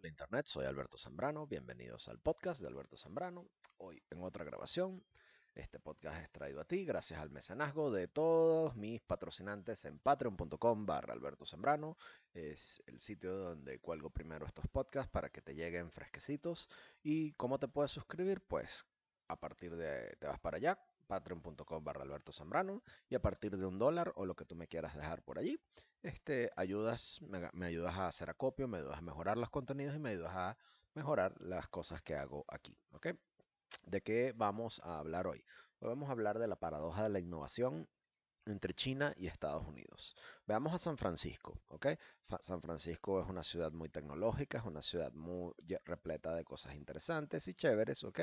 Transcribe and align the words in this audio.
Hola 0.00 0.08
Internet, 0.08 0.46
soy 0.46 0.64
Alberto 0.64 0.96
Zambrano, 0.96 1.46
bienvenidos 1.46 2.08
al 2.08 2.18
podcast 2.18 2.62
de 2.62 2.68
Alberto 2.68 2.96
Zambrano. 2.96 3.46
Hoy 3.76 4.02
en 4.08 4.22
otra 4.22 4.46
grabación, 4.46 5.04
este 5.54 5.78
podcast 5.78 6.22
es 6.22 6.32
traído 6.32 6.62
a 6.62 6.64
ti 6.64 6.86
gracias 6.86 7.20
al 7.20 7.28
mecenazgo 7.28 7.90
de 7.90 8.08
todos 8.08 8.74
mis 8.76 9.02
patrocinantes 9.02 9.84
en 9.84 9.98
patreon.com 9.98 10.86
barra 10.86 11.12
Alberto 11.12 11.44
Zambrano. 11.44 11.98
Es 12.32 12.82
el 12.86 12.98
sitio 12.98 13.36
donde 13.36 13.78
cuelgo 13.78 14.08
primero 14.08 14.46
estos 14.46 14.66
podcasts 14.68 15.12
para 15.12 15.28
que 15.28 15.42
te 15.42 15.54
lleguen 15.54 15.90
fresquecitos. 15.90 16.70
¿Y 17.02 17.32
cómo 17.32 17.58
te 17.58 17.68
puedes 17.68 17.90
suscribir? 17.90 18.40
Pues 18.40 18.86
a 19.28 19.38
partir 19.38 19.76
de, 19.76 20.16
te 20.18 20.26
vas 20.26 20.40
para 20.40 20.56
allá, 20.56 20.78
patreon.com 21.10 21.82
barra 21.82 22.04
Alberto 22.04 22.30
Zambrano 22.30 22.84
y 23.08 23.16
a 23.16 23.20
partir 23.20 23.56
de 23.56 23.66
un 23.66 23.80
dólar 23.80 24.12
o 24.14 24.24
lo 24.26 24.36
que 24.36 24.44
tú 24.44 24.54
me 24.54 24.68
quieras 24.68 24.94
dejar 24.94 25.22
por 25.24 25.40
allí, 25.40 25.60
este, 26.02 26.52
ayudas, 26.54 27.20
me, 27.52 27.66
ayudas 27.66 27.96
a 27.96 28.06
hacer 28.06 28.30
acopio, 28.30 28.68
me 28.68 28.78
ayudas 28.78 28.98
a 28.98 29.02
mejorar 29.02 29.36
los 29.36 29.50
contenidos 29.50 29.96
y 29.96 29.98
me 29.98 30.10
ayudas 30.10 30.34
a 30.36 30.56
mejorar 30.94 31.34
las 31.40 31.66
cosas 31.68 32.00
que 32.00 32.14
hago 32.14 32.44
aquí. 32.46 32.78
¿De 33.86 34.00
qué 34.02 34.32
vamos 34.36 34.80
a 34.84 35.00
hablar 35.00 35.26
hoy? 35.26 35.44
Hoy 35.80 35.88
vamos 35.88 36.08
a 36.08 36.12
hablar 36.12 36.38
de 36.38 36.46
la 36.46 36.56
paradoja 36.56 37.02
de 37.02 37.08
la 37.08 37.18
innovación 37.18 37.88
entre 38.46 38.74
China 38.74 39.12
y 39.16 39.26
Estados 39.26 39.66
Unidos. 39.66 40.16
Veamos 40.46 40.74
a 40.74 40.78
San 40.78 40.96
Francisco, 40.96 41.60
¿ok? 41.68 41.86
San 42.40 42.60
Francisco 42.62 43.20
es 43.20 43.28
una 43.28 43.42
ciudad 43.42 43.72
muy 43.72 43.88
tecnológica, 43.88 44.58
es 44.58 44.64
una 44.64 44.82
ciudad 44.82 45.12
muy 45.12 45.52
repleta 45.84 46.34
de 46.34 46.44
cosas 46.44 46.74
interesantes 46.74 47.46
y 47.48 47.54
chéveres, 47.54 48.04
¿ok? 48.04 48.20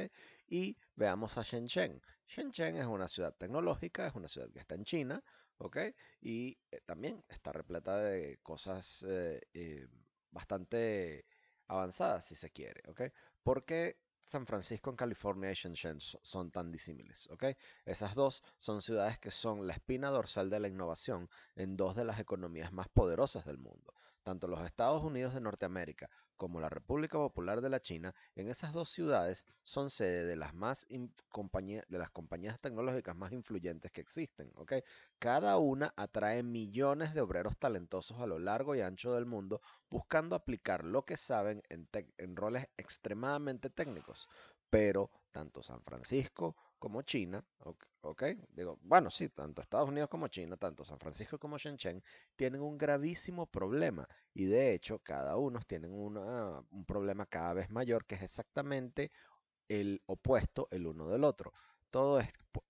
Y 0.48 0.78
veamos 0.96 1.38
a 1.38 1.44
Shenzhen. 1.44 2.02
Shenzhen 2.28 2.78
es 2.78 2.86
una 2.86 3.08
ciudad 3.08 3.34
tecnológica, 3.36 4.08
es 4.08 4.16
una 4.16 4.28
ciudad 4.28 4.50
que 4.52 4.60
está 4.60 4.76
en 4.76 4.86
China, 4.86 5.24
¿ok? 5.58 5.78
Y 6.22 6.58
eh, 6.72 6.82
también 6.86 7.24
está 7.30 7.52
repleta 7.52 7.98
de 7.98 8.38
cosas 8.44 9.06
eh, 9.08 9.42
eh, 9.54 9.88
bastante 10.32 11.26
avanzadas, 11.68 12.26
si 12.26 12.36
se 12.36 12.50
quiere, 12.52 12.82
¿ok? 12.90 13.02
Porque 13.44 13.98
San 14.28 14.46
Francisco 14.46 14.90
en 14.90 14.98
California 14.98 15.50
y 15.50 15.54
Shenzhen 15.54 16.02
son 16.02 16.52
tan 16.52 16.70
disímiles, 16.70 17.30
¿ok? 17.32 17.46
Esas 17.86 18.14
dos 18.14 18.44
son 18.58 18.82
ciudades 18.82 19.18
que 19.20 19.32
son 19.32 19.66
la 19.66 19.72
espina 19.72 20.10
dorsal 20.10 20.50
de 20.50 20.60
la 20.60 20.68
innovación 20.68 21.30
en 21.56 21.78
dos 21.78 21.96
de 21.96 22.04
las 22.04 22.20
economías 22.20 22.74
más 22.74 22.90
poderosas 22.90 23.46
del 23.46 23.58
mundo. 23.58 23.94
Tanto 24.24 24.50
los 24.50 24.60
Estados 24.66 25.02
Unidos 25.02 25.34
de 25.34 25.40
Norteamérica 25.40 26.10
como 26.38 26.62
la 26.62 26.70
República 26.70 27.18
Popular 27.18 27.62
de 27.62 27.70
la 27.70 27.82
China, 27.82 28.16
en 28.36 28.48
esas 28.48 28.72
dos 28.72 28.90
ciudades 28.90 29.46
son 29.64 29.90
sede 29.90 30.26
de 30.26 30.36
las, 30.36 30.54
más 30.54 30.86
de 30.88 31.98
las 31.98 32.12
compañías 32.12 32.60
tecnológicas 32.60 33.16
más 33.16 33.34
influyentes 33.34 33.92
que 33.92 34.02
existen. 34.02 34.52
¿okay? 34.56 34.84
Cada 35.20 35.58
una 35.58 35.94
atrae 35.98 36.44
millones 36.44 37.14
de 37.14 37.22
obreros 37.22 37.58
talentosos 37.58 38.20
a 38.20 38.28
lo 38.28 38.40
largo 38.40 38.76
y 38.76 38.82
ancho 38.82 39.14
del 39.14 39.26
mundo 39.26 39.62
buscando 39.90 40.36
aplicar 40.36 40.84
lo 40.84 41.04
que 41.04 41.18
saben 41.18 41.64
en, 41.70 41.90
en 42.18 42.36
roles 42.36 42.68
extremadamente 42.78 43.70
técnicos. 43.70 44.30
Pero 44.70 45.10
tanto 45.32 45.64
San 45.64 45.82
Francisco 45.84 46.56
como 46.80 47.02
China, 47.02 47.44
¿ok? 48.02 48.24
Digo, 48.50 48.80
bueno, 48.82 49.10
sí, 49.10 49.30
tanto 49.30 49.62
Estados 49.62 49.90
Unidos 49.90 50.10
como 50.10 50.28
China, 50.28 50.58
tanto 50.58 50.86
San 50.86 51.00
Francisco 51.00 51.40
como 51.40 51.58
Shenzhen, 51.58 52.04
tienen 52.36 52.62
un 52.62 52.78
gravísimo 52.78 53.46
problema 53.48 54.08
y 54.34 54.46
de 54.46 54.74
hecho 54.74 55.00
cada 55.00 55.38
uno 55.38 55.60
tienen 55.68 55.92
un 55.92 56.86
problema 56.86 57.26
cada 57.26 57.54
vez 57.54 57.70
mayor 57.70 58.06
que 58.06 58.16
es 58.16 58.22
exactamente 58.24 59.12
el 59.68 60.02
opuesto 60.06 60.68
el 60.72 60.88
uno 60.88 61.08
del 61.10 61.24
otro. 61.24 61.54
Todo, 61.90 62.20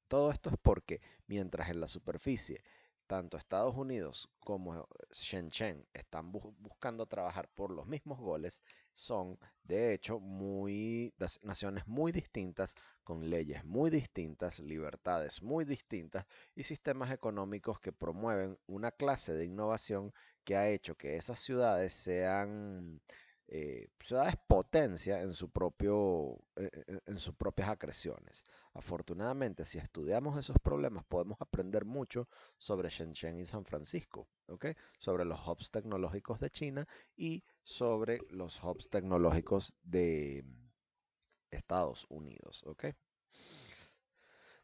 todo 0.08 0.32
esto 0.32 0.50
es 0.50 0.58
porque 0.62 1.02
mientras 1.28 1.70
en 1.70 1.80
la 1.82 1.88
superficie 1.88 2.64
tanto 3.08 3.38
Estados 3.38 3.76
Unidos 3.76 4.30
como 4.42 4.88
Shenzhen 5.12 5.86
están 5.94 6.32
buscando 6.32 7.06
trabajar 7.06 7.50
por 7.56 7.72
los 7.72 7.88
mismos 7.88 8.20
goles, 8.20 8.62
son 8.94 9.40
de 9.64 9.94
hecho 9.94 10.20
muy 10.20 11.14
naciones 11.42 11.88
muy 11.88 12.12
distintas, 12.12 12.76
con 13.04 13.30
leyes 13.30 13.64
muy 13.64 13.90
distintas, 13.90 14.60
libertades 14.60 15.42
muy 15.42 15.66
distintas 15.66 16.26
y 16.56 16.64
sistemas 16.64 17.12
económicos 17.12 17.80
que 17.80 17.94
promueven 17.94 18.60
una 18.68 18.92
clase 18.92 19.34
de 19.34 19.46
innovación 19.46 20.14
que 20.44 20.58
ha 20.58 20.68
hecho 20.70 20.96
que 20.96 21.16
esas 21.16 21.40
ciudades 21.40 21.94
sean 21.94 23.02
eh, 23.50 23.88
ciudades 24.02 24.36
potencia 24.46 25.22
en, 25.22 25.34
su 25.34 25.50
propio, 25.50 26.38
eh, 26.58 26.70
eh, 26.74 27.00
en 27.06 27.18
sus 27.18 27.34
propias 27.34 27.70
acreciones. 27.70 28.46
Afortunadamente, 28.74 29.64
si 29.64 29.78
estudiamos 29.78 30.38
esos 30.38 30.58
problemas, 30.60 31.06
podemos 31.06 31.40
aprender 31.40 31.86
mucho 31.86 32.28
sobre 32.58 32.90
Shenzhen 32.90 33.40
y 33.40 33.46
San 33.46 33.64
Francisco, 33.64 34.28
¿okay? 34.48 34.76
sobre 34.98 35.24
los 35.24 35.40
hubs 35.48 35.72
tecnológicos 35.72 36.42
de 36.42 36.50
China 36.50 36.88
y 37.16 37.44
sobre 37.64 38.20
los 38.30 38.62
hubs 38.62 38.90
tecnológicos 38.90 39.78
de 39.82 40.44
Estados 41.50 42.06
Unidos. 42.10 42.64
¿okay? 42.66 42.96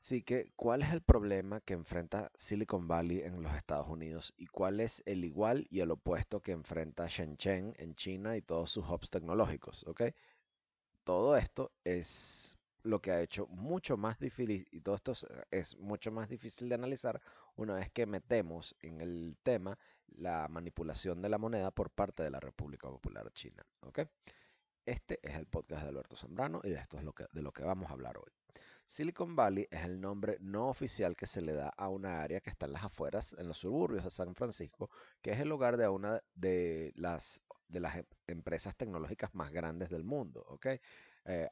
Así 0.03 0.21
que, 0.21 0.51
¿cuál 0.57 0.81
es 0.81 0.91
el 0.91 1.01
problema 1.01 1.61
que 1.61 1.73
enfrenta 1.73 2.29
Silicon 2.35 2.89
Valley 2.89 3.21
en 3.21 3.41
los 3.41 3.55
Estados 3.55 3.87
Unidos 3.87 4.33
y 4.35 4.47
cuál 4.47 4.81
es 4.81 5.01
el 5.05 5.23
igual 5.23 5.65
y 5.69 5.79
el 5.79 5.91
opuesto 5.91 6.41
que 6.41 6.51
enfrenta 6.51 7.07
Shenzhen 7.07 7.73
en 7.77 7.95
China 7.95 8.35
y 8.35 8.41
todos 8.41 8.69
sus 8.69 8.85
hubs 8.85 9.09
tecnológicos? 9.09 9.85
¿ok? 9.87 10.01
Todo 11.05 11.37
esto 11.37 11.71
es 11.85 12.57
lo 12.81 13.01
que 13.01 13.11
ha 13.11 13.21
hecho 13.21 13.47
mucho 13.47 13.95
más 13.95 14.19
difícil 14.19 14.67
y 14.71 14.81
todo 14.81 14.95
esto 14.95 15.13
es 15.51 15.77
mucho 15.77 16.11
más 16.11 16.27
difícil 16.27 16.67
de 16.67 16.75
analizar 16.75 17.21
una 17.55 17.75
vez 17.75 17.89
que 17.89 18.05
metemos 18.05 18.75
en 18.81 18.99
el 18.99 19.37
tema 19.41 19.79
la 20.07 20.49
manipulación 20.49 21.21
de 21.21 21.29
la 21.29 21.37
moneda 21.37 21.71
por 21.71 21.89
parte 21.89 22.23
de 22.23 22.29
la 22.29 22.41
República 22.41 22.89
Popular 22.89 23.31
China. 23.31 23.65
¿ok? 23.79 23.99
Este 24.85 25.19
es 25.23 25.35
el 25.35 25.45
podcast 25.45 25.83
de 25.83 25.89
Alberto 25.89 26.17
Zambrano 26.17 26.59
y 26.63 26.69
de 26.69 26.75
esto 26.75 26.97
es 26.97 27.05
lo 27.05 27.13
que, 27.13 27.25
de 27.31 27.41
lo 27.41 27.53
que 27.53 27.63
vamos 27.63 27.89
a 27.89 27.93
hablar 27.93 28.17
hoy. 28.17 28.31
Silicon 28.85 29.33
Valley 29.33 29.65
es 29.71 29.85
el 29.85 30.01
nombre 30.01 30.37
no 30.41 30.67
oficial 30.67 31.15
que 31.15 31.25
se 31.25 31.41
le 31.41 31.53
da 31.53 31.69
a 31.69 31.87
una 31.87 32.21
área 32.21 32.41
que 32.41 32.49
está 32.49 32.65
en 32.65 32.73
las 32.73 32.83
afueras, 32.83 33.33
en 33.39 33.47
los 33.47 33.59
suburbios 33.59 34.03
de 34.03 34.09
San 34.09 34.35
Francisco, 34.35 34.89
que 35.21 35.31
es 35.31 35.39
el 35.39 35.51
hogar 35.53 35.77
de 35.77 35.87
una 35.87 36.21
de 36.35 36.91
las, 36.95 37.41
de 37.69 37.79
las 37.79 37.95
em, 37.95 38.05
empresas 38.27 38.75
tecnológicas 38.75 39.33
más 39.33 39.53
grandes 39.53 39.89
del 39.89 40.03
mundo. 40.03 40.59
Eh, 41.25 41.49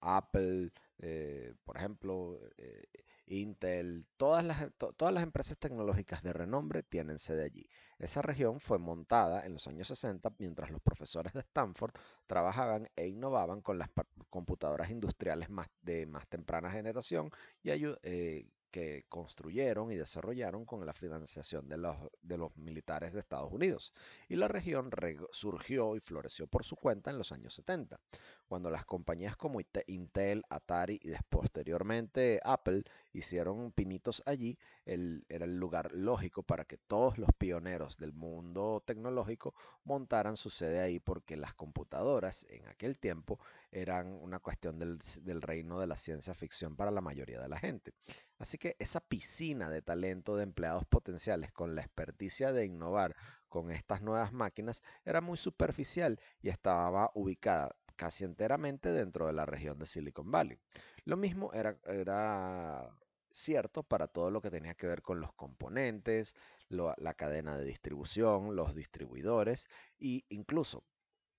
Apple, 0.00 0.72
eh, 0.98 1.54
por 1.64 1.76
ejemplo, 1.76 2.40
eh, 2.58 2.82
Intel, 3.26 4.06
todas 4.16 4.44
las, 4.44 4.72
todas 4.76 5.14
las 5.14 5.22
empresas 5.22 5.58
tecnológicas 5.58 6.22
de 6.22 6.32
renombre 6.32 6.82
tienen 6.82 7.18
sede 7.18 7.44
allí. 7.44 7.68
Esa 7.98 8.22
región 8.22 8.60
fue 8.60 8.78
montada 8.78 9.46
en 9.46 9.52
los 9.54 9.66
años 9.66 9.88
60 9.88 10.34
mientras 10.38 10.70
los 10.70 10.82
profesores 10.82 11.32
de 11.32 11.40
Stanford 11.40 11.92
trabajaban 12.26 12.88
e 12.96 13.08
innovaban 13.08 13.62
con 13.62 13.78
las 13.78 13.88
computadoras 14.30 14.90
industriales 14.90 15.48
de 15.82 16.06
más 16.06 16.28
temprana 16.28 16.70
generación 16.70 17.30
y 17.62 17.70
eh, 18.02 18.46
que 18.74 19.04
construyeron 19.08 19.92
y 19.92 19.94
desarrollaron 19.94 20.64
con 20.64 20.84
la 20.84 20.92
financiación 20.92 21.68
de 21.68 21.76
los, 21.76 21.96
de 22.22 22.36
los 22.36 22.56
militares 22.56 23.12
de 23.12 23.20
Estados 23.20 23.52
Unidos. 23.52 23.92
Y 24.28 24.34
la 24.34 24.48
región 24.48 24.90
surgió 25.30 25.94
y 25.94 26.00
floreció 26.00 26.48
por 26.48 26.64
su 26.64 26.74
cuenta 26.74 27.12
en 27.12 27.18
los 27.18 27.30
años 27.30 27.54
70, 27.54 28.00
cuando 28.48 28.70
las 28.70 28.84
compañías 28.84 29.36
como 29.36 29.60
Intel, 29.86 30.42
Atari 30.48 30.98
y 31.00 31.12
posteriormente 31.28 32.40
Apple 32.42 32.82
hicieron 33.14 33.72
pinitos 33.72 34.22
allí, 34.26 34.58
era 34.84 35.44
el 35.44 35.56
lugar 35.58 35.92
lógico 35.92 36.42
para 36.42 36.64
que 36.64 36.76
todos 36.76 37.16
los 37.16 37.30
pioneros 37.38 37.96
del 37.96 38.12
mundo 38.12 38.82
tecnológico 38.84 39.54
montaran 39.84 40.36
su 40.36 40.50
sede 40.50 40.80
ahí 40.80 40.98
porque 40.98 41.36
las 41.36 41.54
computadoras 41.54 42.44
en 42.50 42.66
aquel 42.66 42.98
tiempo 42.98 43.38
eran 43.70 44.08
una 44.08 44.40
cuestión 44.40 44.78
del, 44.78 44.98
del 45.22 45.40
reino 45.40 45.78
de 45.78 45.86
la 45.86 45.96
ciencia 45.96 46.34
ficción 46.34 46.76
para 46.76 46.90
la 46.90 47.00
mayoría 47.00 47.40
de 47.40 47.48
la 47.48 47.58
gente. 47.58 47.92
Así 48.38 48.58
que 48.58 48.76
esa 48.78 49.00
piscina 49.00 49.70
de 49.70 49.80
talento 49.80 50.36
de 50.36 50.42
empleados 50.42 50.84
potenciales 50.84 51.52
con 51.52 51.74
la 51.74 51.82
experticia 51.82 52.52
de 52.52 52.66
innovar 52.66 53.14
con 53.48 53.70
estas 53.70 54.02
nuevas 54.02 54.32
máquinas 54.32 54.82
era 55.04 55.20
muy 55.20 55.38
superficial 55.38 56.20
y 56.42 56.48
estaba 56.48 57.12
ubicada 57.14 57.76
casi 57.96 58.24
enteramente 58.24 58.90
dentro 58.90 59.26
de 59.26 59.32
la 59.32 59.46
región 59.46 59.78
de 59.78 59.86
Silicon 59.86 60.30
Valley. 60.30 60.58
Lo 61.04 61.16
mismo 61.16 61.52
era, 61.52 61.78
era 61.84 62.90
cierto 63.34 63.82
para 63.82 64.06
todo 64.06 64.30
lo 64.30 64.40
que 64.40 64.50
tenía 64.50 64.74
que 64.74 64.86
ver 64.86 65.02
con 65.02 65.20
los 65.20 65.32
componentes, 65.32 66.34
la 66.68 67.14
cadena 67.14 67.56
de 67.58 67.64
distribución, 67.64 68.56
los 68.56 68.74
distribuidores 68.74 69.68
e 70.00 70.24
incluso 70.28 70.84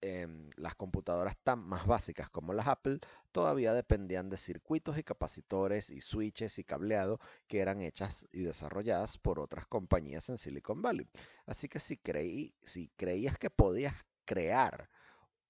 em, 0.02 0.50
las 0.58 0.76
computadoras 0.76 1.38
tan 1.44 1.60
más 1.60 1.88
básicas 1.88 2.30
como 2.30 2.54
las 2.54 2.68
Apple 2.68 3.00
todavía 3.32 3.74
dependían 3.74 4.30
de 4.30 4.38
circuitos 4.38 4.98
y 4.98 5.04
capacitores 5.04 5.90
y 5.90 6.02
switches 6.02 6.60
y 6.60 6.64
cableado 6.64 7.20
que 7.48 7.60
eran 7.60 7.82
hechas 7.82 8.28
y 8.32 8.42
desarrolladas 8.44 9.18
por 9.18 9.40
otras 9.40 9.66
compañías 9.66 10.30
en 10.30 10.38
Silicon 10.38 10.82
Valley. 10.82 11.08
Así 11.46 11.70
que 11.70 11.80
si, 11.80 11.98
creí, 11.98 12.54
si 12.64 12.90
creías 12.98 13.38
que 13.38 13.50
podías 13.50 13.96
crear 14.26 14.90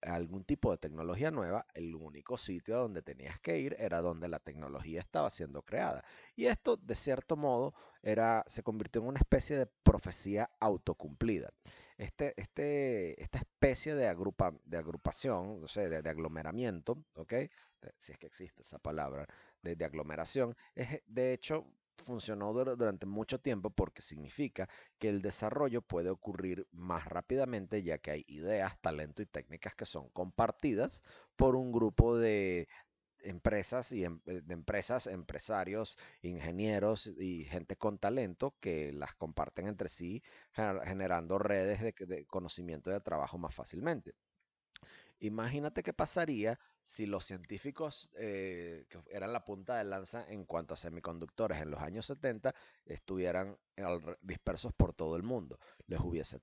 algún 0.05 0.43
tipo 0.43 0.71
de 0.71 0.77
tecnología 0.77 1.31
nueva, 1.31 1.65
el 1.73 1.95
único 1.95 2.37
sitio 2.37 2.75
a 2.75 2.79
donde 2.79 3.01
tenías 3.01 3.39
que 3.39 3.59
ir 3.59 3.75
era 3.79 4.01
donde 4.01 4.27
la 4.27 4.39
tecnología 4.39 4.99
estaba 4.99 5.29
siendo 5.29 5.61
creada. 5.63 6.03
Y 6.35 6.45
esto, 6.45 6.77
de 6.77 6.95
cierto 6.95 7.35
modo, 7.35 7.73
era, 8.03 8.43
se 8.47 8.63
convirtió 8.63 9.01
en 9.01 9.07
una 9.07 9.19
especie 9.19 9.57
de 9.57 9.65
profecía 9.65 10.49
autocumplida. 10.59 11.51
Este, 11.97 12.33
este, 12.39 13.21
esta 13.21 13.39
especie 13.39 13.95
de, 13.95 14.07
agrupa, 14.07 14.53
de 14.65 14.77
agrupación, 14.77 15.67
sea, 15.67 15.87
de, 15.87 16.09
aglomeramiento, 16.09 17.03
¿ok? 17.15 17.33
Si 17.97 18.11
es 18.11 18.17
que 18.17 18.27
existe 18.27 18.63
esa 18.63 18.79
palabra, 18.79 19.27
de, 19.61 19.75
de 19.75 19.85
aglomeración, 19.85 20.55
es 20.75 21.01
de 21.07 21.33
hecho 21.33 21.65
funcionó 22.03 22.53
durante 22.53 23.05
mucho 23.05 23.39
tiempo 23.39 23.69
porque 23.69 24.01
significa 24.01 24.69
que 24.99 25.09
el 25.09 25.21
desarrollo 25.21 25.81
puede 25.81 26.09
ocurrir 26.09 26.67
más 26.71 27.05
rápidamente 27.05 27.83
ya 27.83 27.97
que 27.97 28.11
hay 28.11 28.25
ideas, 28.27 28.79
talento 28.81 29.21
y 29.21 29.25
técnicas 29.25 29.75
que 29.75 29.85
son 29.85 30.09
compartidas 30.09 31.03
por 31.35 31.55
un 31.55 31.71
grupo 31.71 32.17
de 32.17 32.67
empresas 33.19 33.91
y 33.91 34.05
em, 34.05 34.21
eh, 34.25 34.41
de 34.43 34.53
empresas, 34.53 35.07
empresarios, 35.07 35.97
ingenieros 36.21 37.07
y 37.17 37.45
gente 37.45 37.75
con 37.75 37.97
talento 37.97 38.55
que 38.59 38.91
las 38.93 39.15
comparten 39.15 39.67
entre 39.67 39.89
sí 39.89 40.23
generando 40.53 41.39
redes 41.39 41.81
de, 41.81 41.93
de 42.05 42.25
conocimiento 42.25 42.91
de 42.91 42.99
trabajo 43.01 43.37
más 43.37 43.55
fácilmente. 43.55 44.13
Imagínate 45.19 45.81
qué 45.83 45.93
pasaría 45.93 46.59
si 46.85 47.07
los 47.07 47.25
científicos 47.25 48.09
eh, 48.13 48.85
que 48.87 48.99
eran 49.09 49.33
la 49.33 49.43
punta 49.43 49.77
de 49.77 49.83
lanza 49.83 50.23
en 50.29 50.45
cuanto 50.45 50.75
a 50.75 50.77
semiconductores 50.77 51.59
en 51.59 51.71
los 51.71 51.81
años 51.81 52.05
70 52.05 52.53
estuvieran 52.85 53.57
dispersos 54.21 54.71
por 54.71 54.93
todo 54.93 55.15
el 55.15 55.23
mundo. 55.23 55.59
Les 55.87 55.99
hubiese 55.99 56.39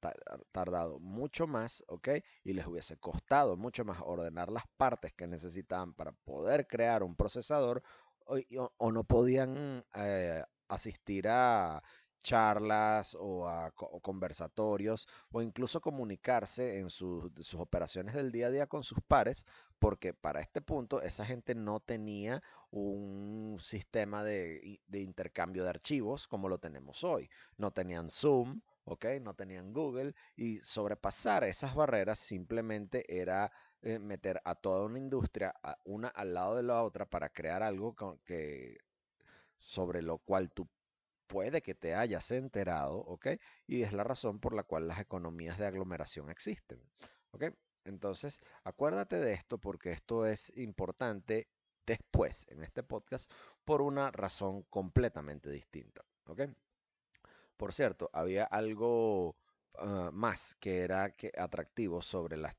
tardado 0.51 0.99
mucho 0.99 1.47
más, 1.47 1.85
¿ok? 1.87 2.09
Y 2.43 2.53
les 2.53 2.67
hubiese 2.67 2.99
costado 2.99 3.57
mucho 3.57 3.85
más 3.85 3.99
ordenar 4.05 4.51
las 4.51 4.65
partes 4.77 5.13
que 5.13 5.29
necesitaban 5.29 5.95
para 5.95 6.13
poder 6.13 6.67
crear 6.67 7.05
un 7.05 7.15
procesador 7.15 7.83
o, 8.27 8.93
no 8.93 9.05
podían 9.05 9.85
eh, 9.95 10.43
asistir 10.69 11.29
a 11.29 11.83
charlas 12.23 13.17
o, 13.19 13.49
a, 13.49 13.71
conversatorios 14.03 15.09
o 15.31 15.43
incluso 15.43 15.81
comunicarse 15.81 16.79
en 16.79 16.91
sus, 16.91 17.55
operaciones 17.55 18.15
del 18.15 18.33
día 18.33 18.47
a 18.47 18.51
día 18.51 18.67
con 18.67 18.85
sus 18.85 18.99
pares, 19.07 19.47
porque 19.79 20.15
para 20.15 20.41
este 20.41 20.61
punto 20.61 21.03
esa 21.03 21.25
gente 21.25 21.55
no 21.55 21.81
tenía 21.81 22.43
un 22.71 23.59
sistema 23.61 24.25
de, 24.25 24.81
intercambio 24.93 25.65
de 25.65 25.71
archivos 25.71 26.27
como 26.29 26.49
lo 26.49 26.59
tenemos 26.59 27.05
hoy. 27.05 27.29
No 27.57 27.71
tenían 27.73 28.11
Zoom, 28.11 28.61
¿ok? 28.85 29.07
No 29.21 29.35
tenían 29.35 29.73
Google 29.73 30.15
y 30.37 30.59
sobrepasar 30.59 31.45
esas 31.45 31.75
barreras 31.75 32.19
simplemente 32.19 33.05
era 33.09 33.53
eh, 33.83 33.99
meter 33.99 34.41
a 34.45 34.55
toda 34.55 34.85
una 34.85 34.99
industria 34.99 35.55
una 35.85 36.09
al 36.09 36.35
lado 36.35 36.57
de 36.57 36.63
la 36.63 36.83
otra 36.83 37.05
para 37.07 37.29
crear 37.31 37.63
algo 37.63 37.95
que 38.25 38.79
sobre 39.59 40.03
lo 40.03 40.19
cual 40.19 40.51
tú 40.53 40.69
puede 41.33 41.63
que 41.63 41.75
te 41.75 41.95
hayas 41.95 42.31
enterado, 42.31 42.99
¿ok? 42.99 43.29
Y 43.67 43.85
es 43.85 43.95
la 43.95 44.05
razón 44.05 44.39
por 44.39 44.53
la 44.53 44.65
cual 44.65 44.87
las 44.87 45.01
economías 45.01 45.57
de 45.57 45.65
aglomeración 45.65 46.29
existen, 46.29 46.79
¿ok? 47.31 47.45
Entonces, 47.85 48.43
acuérdate 48.65 49.17
de 49.17 49.33
esto 49.33 49.57
porque 49.57 49.93
esto 49.93 50.27
es 50.27 50.53
importante 50.57 51.49
después 51.87 52.47
en 52.51 52.63
este 52.63 52.83
podcast 52.83 53.33
por 53.65 53.81
una 53.81 54.11
razón 54.11 54.65
completamente 54.65 55.51
distinta, 55.51 56.05
¿ok? 56.27 56.43
Por 57.57 57.73
cierto, 57.73 58.11
había 58.13 58.45
algo 58.45 59.35
ah, 59.79 60.11
más 60.13 60.55
que 60.57 60.81
era 60.81 61.15
atractivo 61.39 62.03
sobre 62.03 62.37
la, 62.37 62.55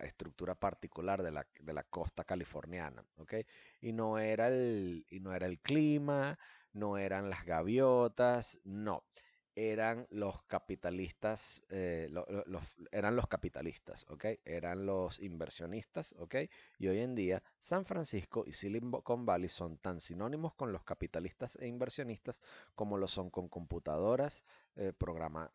estructura 0.00 0.56
particular 0.56 1.22
de 1.22 1.30
la, 1.30 1.46
de 1.60 1.72
la, 1.72 1.84
costa 1.84 2.24
californiana, 2.24 3.04
¿ok? 3.18 3.34
Y 3.82 3.92
no 3.92 4.18
era 4.18 4.48
el, 4.48 5.06
y 5.08 5.20
no 5.20 5.32
era 5.32 5.46
el 5.46 5.60
clima, 5.60 6.36
no 6.76 6.98
eran 6.98 7.30
las 7.30 7.44
gaviotas, 7.44 8.60
no, 8.64 9.02
eran 9.54 10.06
los 10.10 10.42
capitalistas, 10.42 11.62
eh, 11.70 12.10
eran 12.92 13.16
los 13.16 13.26
capitalistas, 13.26 14.04
¿ok? 14.10 14.26
Eran 14.44 14.84
los 14.84 15.18
inversionistas, 15.18 16.14
¿ok? 16.18 16.34
Y 16.78 16.88
hoy 16.88 17.00
en 17.00 17.14
día 17.14 17.42
San 17.58 17.86
Francisco 17.86 18.44
y 18.46 18.52
Silicon 18.52 19.24
Valley 19.24 19.48
son 19.48 19.78
tan 19.78 19.98
sinónimos 20.00 20.54
con 20.54 20.72
los 20.72 20.84
capitalistas 20.84 21.56
e 21.56 21.66
inversionistas 21.66 22.42
como 22.74 22.98
lo 22.98 23.08
son 23.08 23.30
con 23.30 23.48
computadoras, 23.48 24.44
eh, 24.76 24.92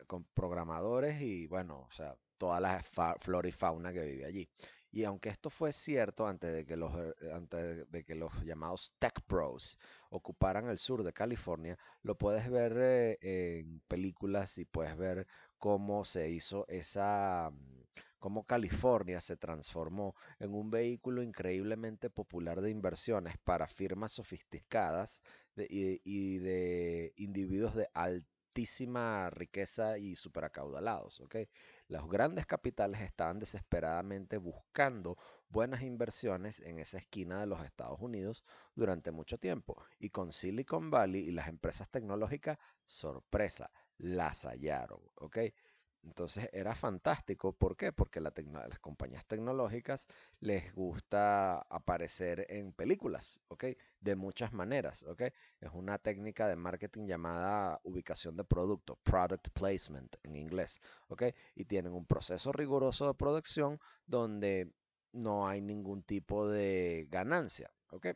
con 0.08 0.26
programadores 0.34 1.22
y, 1.22 1.46
bueno, 1.46 1.86
o 1.88 1.92
sea, 1.92 2.18
toda 2.40 2.60
la 2.60 2.84
flora 3.20 3.48
y 3.48 3.52
fauna 3.52 3.94
que 3.94 4.04
vive 4.04 4.26
allí. 4.26 4.50
Y 4.92 5.06
aunque 5.06 5.30
esto 5.30 5.50
fue 5.50 5.72
cierto 5.72 6.28
antes 6.28 6.54
de 6.54 6.66
que 6.66 6.76
los, 6.76 6.94
eh, 6.96 7.32
antes 7.34 7.90
de 7.90 8.04
que 8.04 8.16
los 8.16 8.32
llamados 8.44 8.94
tech 9.00 9.22
pros 9.26 9.80
ocuparan 10.10 10.68
el 10.70 10.78
sur 10.78 11.04
de 11.04 11.14
California, 11.14 11.78
lo 12.04 12.18
puedes 12.18 12.50
ver 12.50 12.74
eh, 12.78 13.60
en 13.60 13.80
películas 13.88 14.58
y 14.58 14.66
puedes 14.66 14.98
ver 14.98 15.28
cómo 15.58 16.04
se 16.04 16.30
hizo 16.30 16.66
esa, 16.68 17.52
mm, 17.52 17.84
cómo 18.20 18.46
California 18.46 19.22
se 19.22 19.38
transformó 19.38 20.16
en 20.40 20.54
un 20.54 20.70
vehículo 20.70 21.24
increíblemente 21.24 22.10
popular 22.10 22.60
de 22.62 22.72
inversiones 22.72 23.38
para 23.44 23.68
firmas 23.68 24.12
sofisticadas 24.12 25.22
y, 25.56 26.02
y, 26.04 26.40
de 26.40 27.14
individuos 27.16 27.76
de 27.76 27.88
alta 28.54 29.30
riqueza 29.30 29.98
y 29.98 30.16
superacaudalados. 30.16 31.22
¿ok? 31.22 31.36
Los 31.88 32.10
grandes 32.10 32.46
capitales 32.46 33.02
estaban 33.02 33.40
desesperadamente 33.40 34.38
buscando 34.38 35.18
buenas 35.50 35.82
inversiones 35.82 36.60
en 36.62 36.80
esa 36.80 36.98
esquina 36.98 37.40
de 37.40 37.48
los 37.48 37.64
Estados 37.64 38.00
Unidos 38.02 38.44
durante 38.76 39.12
mucho 39.12 39.38
tiempo. 39.38 39.84
Y 40.00 40.10
con 40.10 40.32
Silicon 40.32 40.90
Valley 40.90 41.28
y 41.28 41.32
las 41.32 41.48
empresas 41.48 41.90
tecnológicas, 41.90 42.58
sorpresa, 42.86 43.72
las 43.98 44.46
hallaron. 44.46 45.02
Entonces 46.04 46.50
era 46.52 46.74
fantástico. 46.76 47.54
¿Por 47.54 47.78
qué? 47.78 47.92
Porque 47.92 48.20
la 48.20 48.34
las 48.68 48.80
compañías 48.80 49.26
tecnológicas 49.26 50.08
les 50.40 50.74
gusta 50.74 51.60
aparecer 51.70 52.46
en 52.50 52.74
películas, 52.74 53.40
¿ok? 53.50 53.66
De 54.00 54.16
muchas 54.16 54.52
maneras, 54.54 55.04
¿ok? 55.04 55.22
Es 55.60 55.70
una 55.74 55.98
técnica 56.00 56.48
de 56.48 56.56
marketing 56.56 57.06
llamada 57.06 57.80
ubicación 57.84 58.36
de 58.36 58.44
producto, 58.44 58.98
product 59.04 59.50
placement 59.50 60.16
en 60.24 60.36
inglés, 60.36 60.82
¿ok? 61.08 61.24
Y 61.56 61.66
tienen 61.66 61.94
un 61.94 62.06
proceso 62.06 62.52
riguroso 62.52 63.08
de 63.08 63.14
producción 63.14 63.80
donde 64.06 64.72
no 65.14 65.48
hay 65.48 65.62
ningún 65.62 66.04
tipo 66.04 66.48
de 66.48 67.08
ganancia, 67.10 67.72
¿ok? 67.92 68.08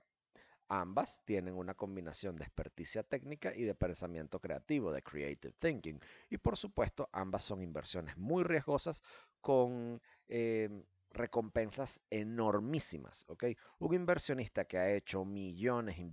Ambas 0.67 1.21
tienen 1.25 1.56
una 1.56 1.75
combinación 1.75 2.35
de 2.38 2.44
experticia 2.44 3.03
técnica 3.03 3.53
y 3.56 3.63
de 3.63 3.75
pensamiento 3.75 4.39
creativo, 4.39 4.91
de 4.91 5.03
creative 5.03 5.53
thinking. 5.59 6.00
Y 6.29 6.38
por 6.38 6.57
supuesto, 6.57 7.09
ambas 7.12 7.44
son 7.44 7.62
inversiones 7.62 8.17
muy 8.17 8.44
riesgosas 8.44 9.03
con 9.41 10.01
em, 10.27 10.83
recompensas 11.15 12.01
enormísimas, 12.09 13.25
¿ok? 13.28 13.45
Un 13.80 13.94
inversionista 13.94 14.66
que 14.66 14.78
ha 14.78 14.92
hecho 14.92 15.25
millones 15.25 15.97
eh, 15.97 16.06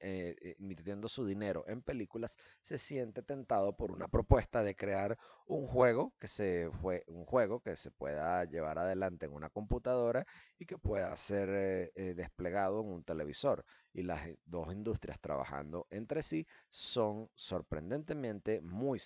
eh, 0.00 0.56
invirtiendo 0.58 1.08
su 1.08 1.26
dinero 1.26 1.64
en 1.68 1.82
películas 1.82 2.36
se 2.60 2.78
siente 2.78 3.22
tentado 3.22 3.76
por 3.76 3.92
una 3.92 4.08
propuesta 4.08 4.62
de 4.62 4.74
crear 4.74 5.18
un 5.46 5.66
juego 5.66 6.14
que 6.18 6.28
se 6.28 6.70
fue 6.80 7.04
un 7.06 7.24
juego 7.24 7.60
que 7.60 7.76
se 7.76 7.90
pueda 7.90 8.44
llevar 8.44 8.78
adelante 8.78 9.26
en 9.26 9.32
una 9.32 9.50
computadora 9.50 10.26
y 10.58 10.66
que 10.66 10.78
pueda 10.78 11.14
ser 11.16 11.48
eh, 11.94 12.14
desplegado 12.16 12.80
en 12.80 12.88
un 12.88 13.04
televisor. 13.04 13.64
Y 13.92 14.02
las 14.02 14.28
dos 14.44 14.72
industrias 14.72 15.20
trabajando 15.20 15.86
entre 15.90 16.22
sí 16.22 16.46
son 16.70 17.30
sorprendentemente 17.34 18.60
muy 18.60 18.98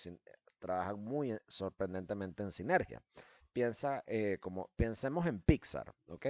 trabajan 0.59 0.99
muy 0.99 1.37
sorprendentemente 1.47 2.43
en 2.43 2.51
sinergia 2.51 3.01
piensa 3.53 4.03
eh, 4.07 4.37
como 4.39 4.69
pensemos 4.75 5.25
en 5.25 5.39
Pixar, 5.41 5.93
¿ok? 6.07 6.27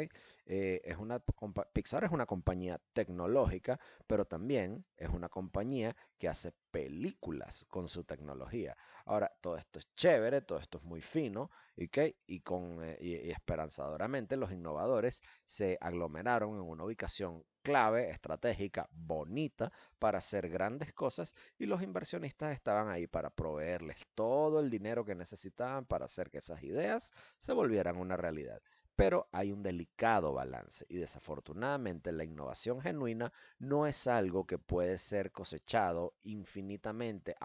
Eh, 0.53 0.81
es 0.83 0.97
una, 0.97 1.23
Pixar 1.71 2.03
es 2.03 2.11
una 2.11 2.25
compañía 2.25 2.77
tecnológica, 2.91 3.79
pero 4.05 4.25
también 4.25 4.83
es 4.97 5.07
una 5.07 5.29
compañía 5.29 5.95
que 6.19 6.27
hace 6.27 6.51
películas 6.71 7.65
con 7.69 7.87
su 7.87 8.03
tecnología. 8.03 8.75
Ahora, 9.05 9.31
todo 9.39 9.55
esto 9.55 9.79
es 9.79 9.87
chévere, 9.95 10.41
todo 10.41 10.59
esto 10.59 10.79
es 10.79 10.83
muy 10.83 11.01
fino. 11.01 11.49
Y, 11.77 12.41
con, 12.41 12.83
eh, 12.83 12.97
y 12.99 13.31
esperanzadoramente 13.31 14.35
los 14.35 14.51
innovadores 14.51 15.23
se 15.45 15.77
aglomeraron 15.79 16.55
en 16.55 16.61
una 16.63 16.83
ubicación 16.83 17.45
clave, 17.61 18.09
estratégica, 18.09 18.89
bonita 18.91 19.71
para 19.99 20.17
hacer 20.17 20.49
grandes 20.49 20.91
cosas 20.93 21.33
y 21.57 21.65
los 21.65 21.81
inversionistas 21.81 22.53
estaban 22.53 22.89
ahí 22.89 23.07
para 23.07 23.29
proveerles 23.29 23.97
todo 24.15 24.59
el 24.59 24.69
dinero 24.69 25.05
que 25.05 25.15
necesitaban 25.15 25.85
para 25.85 26.05
hacer 26.05 26.29
que 26.29 26.39
esas 26.39 26.61
ideas 26.63 27.11
se 27.37 27.53
volvieran 27.53 27.97
una 27.97 28.17
realidad. 28.17 28.61
Pero 28.95 29.27
hay 29.31 29.51
un 29.51 29.63
delicado 29.63 30.33
balance 30.33 30.85
y 30.89 30.97
desafortunadamente 30.97 32.11
la 32.11 32.23
innovación 32.23 32.81
genuina 32.81 33.31
no 33.59 33.87
es 33.87 34.07
algo 34.07 34.45
que 34.45 34.59
puede 34.59 34.97
ser 34.97 35.31
cosechado 35.31 36.13
infinitamente 36.23 37.35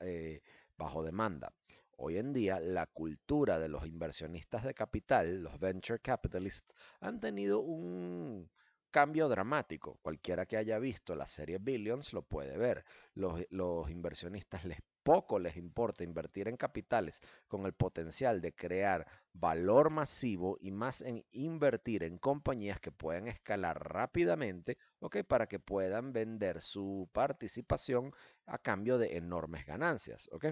eh, 0.00 0.42
bajo 0.76 1.02
demanda. 1.02 1.52
Hoy 1.96 2.18
en 2.18 2.32
día, 2.32 2.58
la 2.58 2.86
cultura 2.86 3.58
de 3.58 3.68
los 3.68 3.86
inversionistas 3.86 4.64
de 4.64 4.74
capital, 4.74 5.42
los 5.42 5.60
venture 5.60 6.00
capitalists, 6.00 6.74
han 7.00 7.20
tenido 7.20 7.60
un 7.60 8.50
cambio 8.90 9.28
dramático. 9.28 9.98
Cualquiera 10.02 10.46
que 10.46 10.56
haya 10.56 10.78
visto 10.78 11.14
la 11.14 11.26
serie 11.26 11.58
Billions 11.58 12.12
lo 12.12 12.22
puede 12.22 12.56
ver. 12.56 12.84
Los, 13.14 13.40
los 13.50 13.90
inversionistas 13.90 14.64
les 14.64 14.78
poco 15.04 15.38
les 15.38 15.56
importa 15.56 16.02
invertir 16.02 16.48
en 16.48 16.56
capitales 16.56 17.20
con 17.46 17.66
el 17.66 17.74
potencial 17.74 18.40
de 18.40 18.54
crear 18.54 19.06
valor 19.32 19.90
masivo 19.90 20.56
y 20.60 20.70
más 20.72 21.02
en 21.02 21.24
invertir 21.30 22.02
en 22.02 22.18
compañías 22.18 22.80
que 22.80 22.90
puedan 22.90 23.28
escalar 23.28 23.92
rápidamente, 23.92 24.78
¿ok? 25.00 25.18
Para 25.28 25.46
que 25.46 25.60
puedan 25.60 26.12
vender 26.12 26.60
su 26.60 27.08
participación 27.12 28.12
a 28.46 28.58
cambio 28.58 28.98
de 28.98 29.16
enormes 29.16 29.66
ganancias, 29.66 30.28
¿ok? 30.32 30.46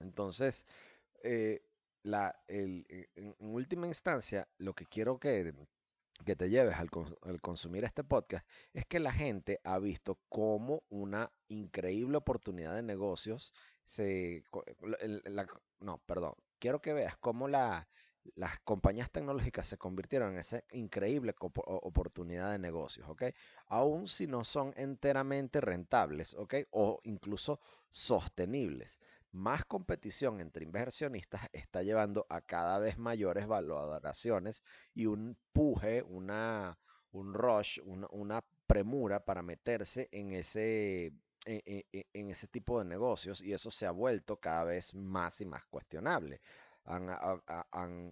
Entonces, 0.00 0.66
eh, 1.22 1.62
la, 2.02 2.34
en, 2.48 2.84
en 2.88 3.34
última 3.38 3.86
instancia, 3.86 4.48
lo 4.58 4.74
que 4.74 4.86
quiero 4.86 5.18
que 5.18 5.52
que 6.24 6.36
te 6.36 6.48
lleves 6.48 6.76
al, 6.76 6.90
consumir 7.40 7.84
este 7.84 8.04
podcast 8.04 8.46
es 8.72 8.86
que 8.86 9.00
la 9.00 9.12
gente 9.12 9.60
ha 9.64 9.78
visto 9.78 10.18
como 10.28 10.82
una 10.88 11.30
increíble 11.48 12.16
oportunidad 12.16 12.74
de 12.74 12.82
negocios 12.82 13.52
se... 13.84 14.44
no, 15.80 15.98
perdón. 16.06 16.34
Quiero 16.58 16.80
que 16.80 16.92
veas 16.92 17.16
cómo 17.18 17.48
la, 17.48 17.86
las 18.34 18.58
compañías 18.60 19.10
tecnológicas 19.10 19.66
se 19.66 19.78
convirtieron 19.78 20.32
en 20.32 20.38
esa 20.38 20.62
increíble 20.72 21.34
oportunidad 21.38 22.50
de 22.50 22.58
negocios, 22.58 23.08
¿ok? 23.08 23.24
Aún 23.66 24.08
si 24.08 24.26
no 24.26 24.44
son 24.44 24.72
enteramente 24.76 25.60
rentables, 25.60 26.34
¿ok? 26.34 26.54
O 26.70 26.98
incluso 27.04 27.60
sostenibles 27.90 29.00
más 29.36 29.64
competición 29.66 30.40
entre 30.40 30.64
inversionistas 30.64 31.42
está 31.52 31.82
llevando 31.82 32.26
a 32.28 32.40
cada 32.40 32.78
vez 32.78 32.98
mayores 32.98 33.46
valoraciones 33.46 34.62
y 34.94 35.06
un 35.06 35.36
puje, 35.52 36.02
una, 36.02 36.78
un 37.12 37.34
rush, 37.34 37.80
una, 37.84 38.42
premura 38.66 39.24
para 39.24 39.42
meterse 39.42 40.08
en 40.10 40.32
ese, 40.32 41.06
e, 41.06 41.62
e, 41.64 41.86
e, 41.92 42.06
en, 42.14 42.30
ese 42.30 42.48
tipo 42.48 42.80
de 42.80 42.84
negocios 42.84 43.40
y 43.40 43.52
eso 43.52 43.70
se 43.70 43.86
ha 43.86 43.92
vuelto 43.92 44.38
cada 44.38 44.64
vez 44.64 44.92
más 44.94 45.40
y 45.40 45.46
más 45.46 45.64
cuestionable. 45.66 46.40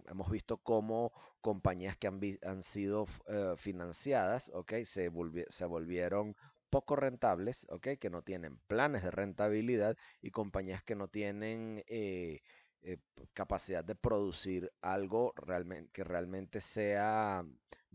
hemos 0.07 0.29
visto 0.31 0.57
cómo 0.57 1.11
compañías 1.41 1.97
que 1.97 2.07
han, 2.07 2.63
sido 2.63 3.07
eh, 3.27 3.55
financiadas, 3.57 4.49
okay, 4.53 4.85
se, 4.85 5.11
se 5.49 5.65
volvieron 5.65 6.35
poco 6.69 6.95
rentables, 6.95 7.65
¿ok? 7.69 7.89
Que 7.99 8.09
no 8.09 8.21
tienen 8.21 8.57
planes 8.67 9.03
de 9.03 9.11
rentabilidad 9.11 9.97
y 10.21 10.31
compañías 10.31 10.83
que 10.83 10.95
no 10.95 11.07
tienen 11.07 11.83
eh, 11.87 12.41
eh, 12.81 12.97
capacidad 13.33 13.83
de 13.83 13.95
producir 13.95 14.71
algo 14.81 15.33
realmente, 15.35 15.91
que 15.91 16.03
realmente 16.03 16.61
sea 16.61 17.43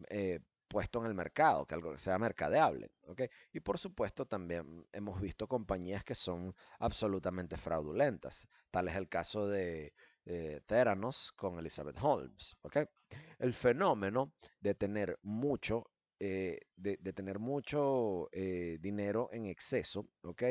eh, 0.09 0.41
puesto 0.69 1.01
en 1.01 1.07
el 1.07 1.15
mercado, 1.15 1.67
que 1.67 1.75
algo 1.75 1.97
sea 1.99 2.19
mercadeable, 2.19 2.91
¿ok? 3.07 3.23
Y 3.53 3.61
por 3.61 3.79
supuesto 3.79 4.27
también 4.27 4.87
hemos 4.93 5.21
visto 5.21 5.49
compañías 5.49 6.05
que 6.05 6.15
son 6.15 6.55
absolutamente 6.79 7.57
fraudulentas, 7.57 8.49
tal 8.71 8.89
es 8.89 8.97
el 8.97 9.09
caso 9.09 9.49
de 9.49 9.93
Theranos 10.67 11.33
con 11.33 11.59
Elizabeth 11.59 11.99
Holmes, 12.01 12.57
¿ok? 12.63 12.79
El 13.41 13.53
fenómeno 13.53 14.33
de 14.61 14.75
tener 14.77 15.19
mucho 15.23 15.91
eh, 16.23 16.61
de, 16.77 16.99
tener 17.15 17.39
mucho 17.39 18.29
eh, 18.33 18.77
dinero 18.79 19.31
en 19.33 19.47
exceso, 19.47 20.07
¿ok? 20.23 20.43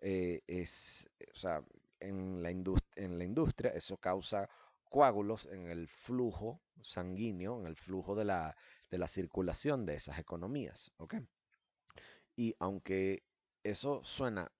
Eh, 0.00 0.44
es, 0.46 1.10
o 1.32 1.36
sea, 1.36 1.64
en 1.98 2.44
la, 2.44 2.50
en 2.50 3.18
la 3.18 3.24
industria 3.24 3.72
eso 3.72 3.96
causa 3.96 4.48
coágulos 4.88 5.46
en 5.46 5.66
el 5.66 5.88
flujo 5.88 6.62
sanguíneo, 6.80 7.58
en 7.58 7.66
el 7.66 7.74
flujo 7.74 8.14
de 8.14 8.24
la, 8.24 8.56
de 8.88 8.98
la 8.98 9.08
circulación 9.08 9.84
de 9.84 9.96
esas 9.96 10.20
economías, 10.20 10.92
¿ok? 10.98 11.16
Y 12.36 12.54
aunque 12.60 13.24
eso 13.64 14.04
suena, 14.04 14.52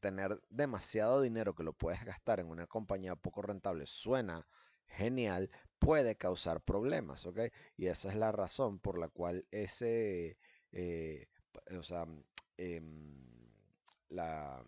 tener 0.00 0.38
demasiado 0.50 1.22
dinero 1.22 1.54
que 1.54 1.62
lo 1.62 1.72
puedes 1.72 2.04
gastar 2.04 2.40
en 2.40 2.50
una 2.50 2.66
compañía 2.66 3.16
poco 3.16 3.40
rentable 3.40 3.86
suena 3.86 4.46
genial, 4.84 5.50
puede 5.78 6.16
causar 6.16 6.60
problemas, 6.60 7.26
¿ok? 7.26 7.40
Y 7.76 7.86
esa 7.86 8.08
es 8.10 8.16
la 8.16 8.32
razón 8.32 8.78
por 8.78 8.98
la 8.98 9.08
cual 9.08 9.46
ese, 9.50 10.36
eh, 10.72 11.26
o 11.76 11.82
sea, 11.82 12.06
em, 12.56 13.24
la, 14.08 14.64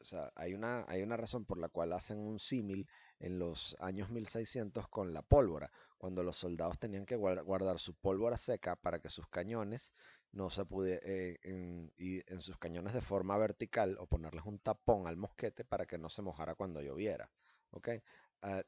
o 0.00 0.04
sea, 0.04 0.32
hay 0.36 0.54
una, 0.54 0.84
hay 0.88 1.02
una 1.02 1.16
razón 1.16 1.44
por 1.44 1.58
la 1.58 1.68
cual 1.68 1.92
hacen 1.92 2.18
un 2.18 2.38
símil 2.38 2.88
en 3.20 3.38
los 3.38 3.76
años 3.80 4.10
1600 4.10 4.88
con 4.88 5.12
la 5.12 5.22
pólvora, 5.22 5.70
cuando 5.98 6.22
los 6.22 6.36
soldados 6.36 6.78
tenían 6.78 7.06
que 7.06 7.16
guardar 7.16 7.78
su 7.78 7.94
pólvora 7.94 8.36
seca 8.36 8.76
para 8.76 9.00
que 9.00 9.10
sus 9.10 9.28
cañones 9.28 9.92
no 10.32 10.50
se 10.50 10.64
pudieran, 10.64 11.02
eh, 11.04 11.38
en, 11.42 11.92
y 11.96 12.22
en 12.32 12.40
sus 12.40 12.58
cañones 12.58 12.94
de 12.94 13.00
forma 13.00 13.36
vertical 13.38 13.96
o 13.98 14.06
ponerles 14.06 14.44
un 14.44 14.58
tapón 14.58 15.06
al 15.06 15.16
mosquete 15.16 15.64
para 15.64 15.86
que 15.86 15.98
no 15.98 16.08
se 16.08 16.22
mojara 16.22 16.54
cuando 16.54 16.80
lloviera. 16.80 17.30
¿ok? 17.72 17.88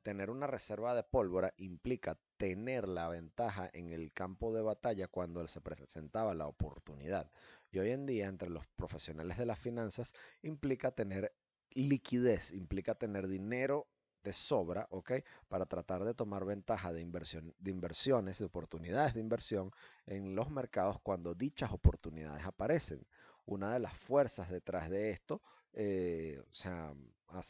Tener 0.03 0.31
una 0.31 0.47
reserva 0.47 0.95
de 0.95 1.03
pólvora 1.03 1.55
implica 1.57 2.19
tener 2.37 2.89
la 2.89 3.09
ventaja 3.09 3.71
en 3.73 3.93
el 3.93 4.13
campo 4.13 4.53
de 4.53 4.63
batalla 4.63 5.09
cuando 5.09 5.47
se 5.47 5.61
presentaba 5.61 6.35
la 6.35 6.47
oportunidad. 6.47 7.31
Y 7.71 7.79
hoy 7.79 7.91
en 7.91 8.07
día, 8.07 8.27
entre 8.27 8.51
los 8.51 8.67
profesionales 8.69 9.39
de 9.39 9.47
las 9.47 9.59
finanzas, 9.59 10.15
implica 10.43 10.91
tener 10.91 11.33
liquidez, 11.71 12.53
implica 12.53 12.97
tener 12.97 13.29
dinero 13.29 13.89
de 14.25 14.33
sobra, 14.33 14.87
¿ok? 14.91 15.13
Para 15.49 15.67
tratar 15.67 16.05
de 16.05 16.15
tomar 16.15 16.45
ventaja 16.45 16.93
de, 16.93 17.01
inversión, 17.01 17.55
de 17.59 17.71
inversiones, 17.71 18.39
de 18.39 18.45
oportunidades 18.47 19.15
de 19.15 19.21
inversión 19.21 19.71
en 20.07 20.35
los 20.35 20.51
mercados 20.51 21.01
cuando 21.01 21.35
dichas 21.35 21.73
oportunidades 21.73 22.45
aparecen. 22.45 23.07
Una 23.47 23.73
de 23.73 23.79
las 23.79 23.97
fuerzas 23.97 24.51
detrás 24.51 24.91
de 24.91 25.11
esto 25.11 25.41
eh, 25.73 26.43
o 26.51 26.55
sea, 26.55 26.93
ah, 27.29 27.43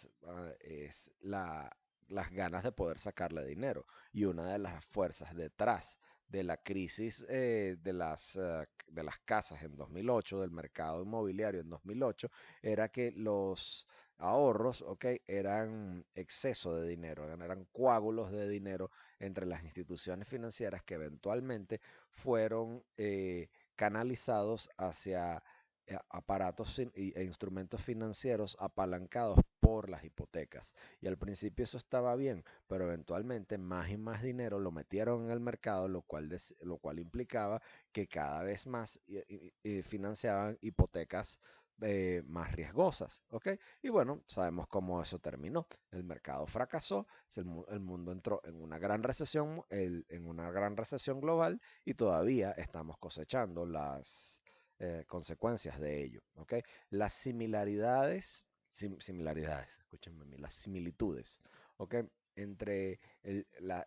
es 0.61 1.11
la 1.21 1.75
las 2.11 2.31
ganas 2.31 2.63
de 2.63 2.73
poder 2.73 2.99
sacarle 2.99 3.45
dinero. 3.47 3.87
Y 4.13 4.25
una 4.25 4.51
de 4.53 4.59
las 4.59 4.85
fuerzas 4.87 5.35
detrás 5.35 5.99
de 6.29 6.45
la 6.45 6.57
crisis 6.59 7.25
eh, 7.29 7.77
de, 7.83 7.93
las, 7.93 8.37
eh, 8.37 8.67
de 8.87 9.03
las 9.03 9.19
casas 9.21 9.63
en 9.63 9.77
2008, 9.77 10.41
del 10.41 10.51
mercado 10.51 11.03
inmobiliario 11.03 11.61
en 11.61 11.71
2008, 11.71 12.31
era 12.63 12.89
que 12.89 13.13
los 13.13 13.87
ahorros, 14.19 14.83
ok, 14.83 15.07
eran 15.27 16.05
exceso 16.15 16.77
de 16.77 16.89
dinero, 16.89 17.27
eran 17.33 17.65
coágulos 17.73 18.31
de 18.31 18.49
dinero 18.49 18.91
entre 19.19 19.47
las 19.47 19.65
instituciones 19.65 20.29
financieras 20.29 20.83
que 20.83 20.95
eventualmente 20.95 21.81
fueron 22.11 22.85
eh, 22.97 23.49
canalizados 23.75 24.71
hacia 24.77 25.43
aparatos 26.09 26.79
e 26.79 27.23
instrumentos 27.25 27.83
financieros 27.83 28.57
apalancados 28.61 29.39
por 29.61 29.89
las 29.89 30.05
hipotecas. 30.05 30.75
Y 31.01 31.07
al 31.07 31.19
principio 31.19 31.65
eso 31.65 31.79
estaba 31.79 32.17
bien, 32.17 32.45
pero 32.67 32.85
eventualmente 32.85 33.59
más 33.59 33.91
y 33.91 33.97
más 33.97 34.23
dinero 34.23 34.59
lo 34.59 34.73
metieron 34.73 35.25
en 35.25 35.31
el 35.31 35.41
mercado, 35.41 35.89
lo 35.89 36.03
cual, 36.03 36.35
lo 36.63 36.79
cual 36.79 36.99
implicaba 36.99 37.63
que 37.93 38.07
cada 38.07 38.43
vez 38.43 38.67
más 38.67 39.01
financiaban 39.85 40.59
hipotecas 40.61 41.41
eh, 41.83 42.23
más 42.27 42.53
riesgosas, 42.53 43.23
¿ok? 43.31 43.49
Y 43.81 43.89
bueno, 43.89 44.23
sabemos 44.27 44.69
cómo 44.69 45.01
eso 45.01 45.19
terminó. 45.19 45.67
El 45.91 46.05
mercado 46.05 46.47
fracasó, 46.47 47.07
el, 47.37 47.47
mundo 47.81 48.13
entró 48.13 48.43
en 48.45 48.61
una 48.61 48.79
gran 48.79 49.03
recesión, 49.03 49.65
en 49.71 50.27
una 50.27 50.51
gran 50.51 50.77
recesión 50.77 51.21
global 51.23 51.59
y 51.87 51.95
todavía 51.95 52.51
estamos 52.53 52.99
cosechando 52.99 53.65
las 53.65 54.40
eh, 54.81 55.05
consecuencias 55.07 55.79
de 55.79 56.03
ello, 56.03 56.23
¿ok? 56.35 56.55
Las 56.91 57.13
similaridades 57.13 58.47
similaridades, 58.73 59.77
escúchenme, 59.79 60.39
las 60.39 60.55
similitudes, 60.55 61.41
¿ok? 61.77 61.97
Entre 62.37 63.01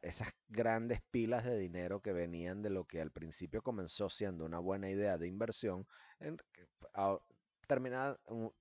esas 0.01 0.27
grandes 0.49 1.01
pilas 1.01 1.45
de 1.45 1.57
dinero 1.57 2.01
que 2.01 2.13
venían 2.13 2.61
de 2.61 2.69
lo 2.69 2.85
que 2.85 3.01
al 3.01 3.11
principio 3.11 3.61
comenzó 3.61 4.09
siendo 4.09 4.45
una 4.45 4.59
buena 4.59 4.89
idea 4.89 5.17
de 5.17 5.27
inversión, 5.27 5.87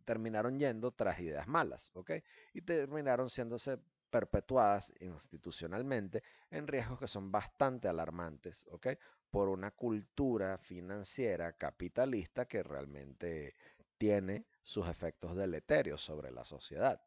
terminaron 0.05 0.59
yendo 0.59 0.93
tras 0.93 1.21
ideas 1.21 1.47
malas, 1.47 1.91
¿ok? 1.95 2.13
Y 2.55 2.63
terminaron 2.63 3.29
siéndose 3.29 3.79
perpetuadas 4.09 4.93
institucionalmente 5.01 6.23
en 6.51 6.67
riesgos 6.69 6.99
que 6.99 7.09
son 7.09 7.33
bastante 7.33 7.89
alarmantes, 7.89 8.67
¿ok? 8.71 8.89
Por 9.33 9.49
una 9.49 9.73
cultura 9.73 10.59
financiera 10.59 11.55
capitalista 11.55 12.47
que 12.47 12.63
realmente 12.63 13.57
tiene 13.99 14.47
sus 14.63 14.87
efectos 14.87 15.35
deleterios 15.35 16.03
sobre 16.03 16.31
la 16.31 16.45
sociedad. 16.45 17.01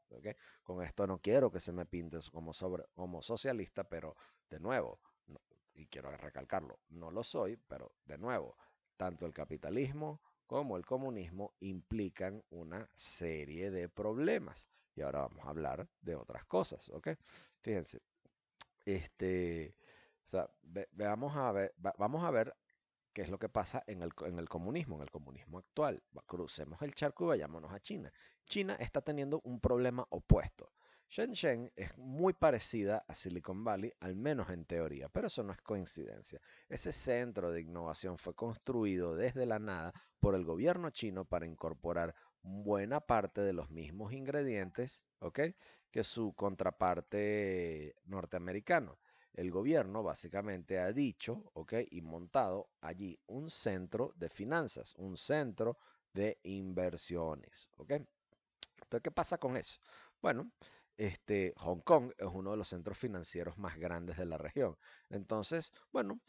Con 0.64 0.84
esto 0.84 1.06
no 1.06 1.20
quiero 1.20 1.52
que 1.52 1.60
se 1.60 1.72
me 1.72 1.86
pinte 1.86 2.18
como, 2.32 2.52
sobre, 2.52 2.84
como 2.96 3.22
socialista, 3.22 3.84
pero 3.84 4.18
de 4.50 4.60
nuevo, 4.60 5.00
y 5.76 5.86
quiero 5.86 6.10
recalcarlo, 6.10 6.80
no 6.90 7.12
lo 7.12 7.24
soy, 7.24 7.58
pero 7.68 7.92
de 8.06 8.18
nuevo, 8.18 8.58
tanto 8.98 9.28
el 9.28 9.34
capitalismo 9.34 10.20
como 10.48 10.78
el 10.78 10.86
comunismo 10.86 11.54
implican 11.60 12.44
una 12.50 12.90
serie 12.96 13.70
de 13.70 13.88
problemas. 13.88 14.68
Y 14.96 15.02
ahora 15.02 15.22
vamos 15.22 15.46
a 15.46 15.50
hablar 15.50 15.88
de 16.02 16.16
otras 16.16 16.46
cosas, 16.46 16.90
¿ok? 16.90 17.10
Fíjense, 17.62 18.02
este, 18.86 19.76
o 20.26 20.28
sea, 20.28 20.50
veamos 20.92 21.36
a 21.36 21.52
ver, 21.52 21.76
vamos 21.98 22.24
a 22.24 22.32
ver 22.32 22.56
qué 23.14 23.22
es 23.22 23.30
lo 23.30 23.38
que 23.38 23.48
pasa 23.48 23.84
en 23.86 24.02
el, 24.02 24.12
en 24.26 24.40
el 24.40 24.50
comunismo, 24.50 24.96
en 24.96 25.04
el 25.04 25.12
comunismo 25.12 25.60
actual. 25.60 26.02
Crucemos 26.26 26.82
el 26.82 26.96
charco 26.96 27.26
y 27.26 27.28
vayámonos 27.28 27.72
a 27.72 27.80
China. 27.80 28.12
China 28.46 28.76
está 28.80 29.02
teniendo 29.02 29.40
un 29.44 29.60
problema 29.60 30.06
opuesto. 30.10 30.72
Shenzhen 31.08 31.72
es 31.76 31.96
muy 32.00 32.34
parecida 32.34 33.06
a 33.08 33.14
Silicon 33.14 33.64
Valley, 33.64 33.94
al 34.00 34.16
menos 34.16 34.50
en 34.50 34.66
teoría, 34.66 35.08
pero 35.10 35.28
eso 35.28 35.44
no 35.44 35.54
es 35.54 35.62
coincidencia. 35.62 36.42
Ese 36.68 36.92
centro 36.92 37.52
de 37.52 37.62
innovación 37.62 38.18
fue 38.18 38.34
construido 38.34 39.16
desde 39.16 39.46
la 39.46 39.60
nada 39.60 39.94
por 40.20 40.34
el 40.34 40.44
gobierno 40.44 40.90
chino 40.90 41.24
para 41.24 41.46
incorporar 41.46 42.16
buena 42.42 43.00
parte 43.00 43.42
de 43.42 43.54
los 43.54 43.70
mismos 43.70 44.12
ingredientes 44.12 45.06
que 45.92 46.04
su 46.04 46.34
contraparte 46.34 47.96
norteamericano. 48.06 48.98
El 49.36 49.52
gobierno 49.52 50.02
básicamente 50.02 50.80
ha 50.80 50.92
dicho 50.94 51.52
y 51.92 52.02
montado 52.02 52.70
allí 52.82 53.20
un 53.28 53.50
centro 53.50 54.14
de 54.16 54.30
finanzas, 54.30 54.96
un 54.98 55.18
centro 55.18 55.78
de 56.14 56.40
inversiones. 56.44 57.70
Entonces, 57.78 59.02
¿qué 59.04 59.12
pasa 59.12 59.38
con 59.38 59.58
eso? 59.58 59.80
Bueno, 60.22 60.50
este, 60.98 61.54
Hong 61.58 61.82
Kong 61.82 62.14
es 62.18 62.28
uno 62.32 62.52
de 62.52 62.58
los 62.58 62.70
centros 62.70 62.98
financieros 62.98 63.58
más 63.58 63.78
grandes 63.78 64.18
de 64.18 64.26
la 64.26 64.38
región. 64.38 64.78
Entonces, 65.10 65.74
bueno, 65.92 66.22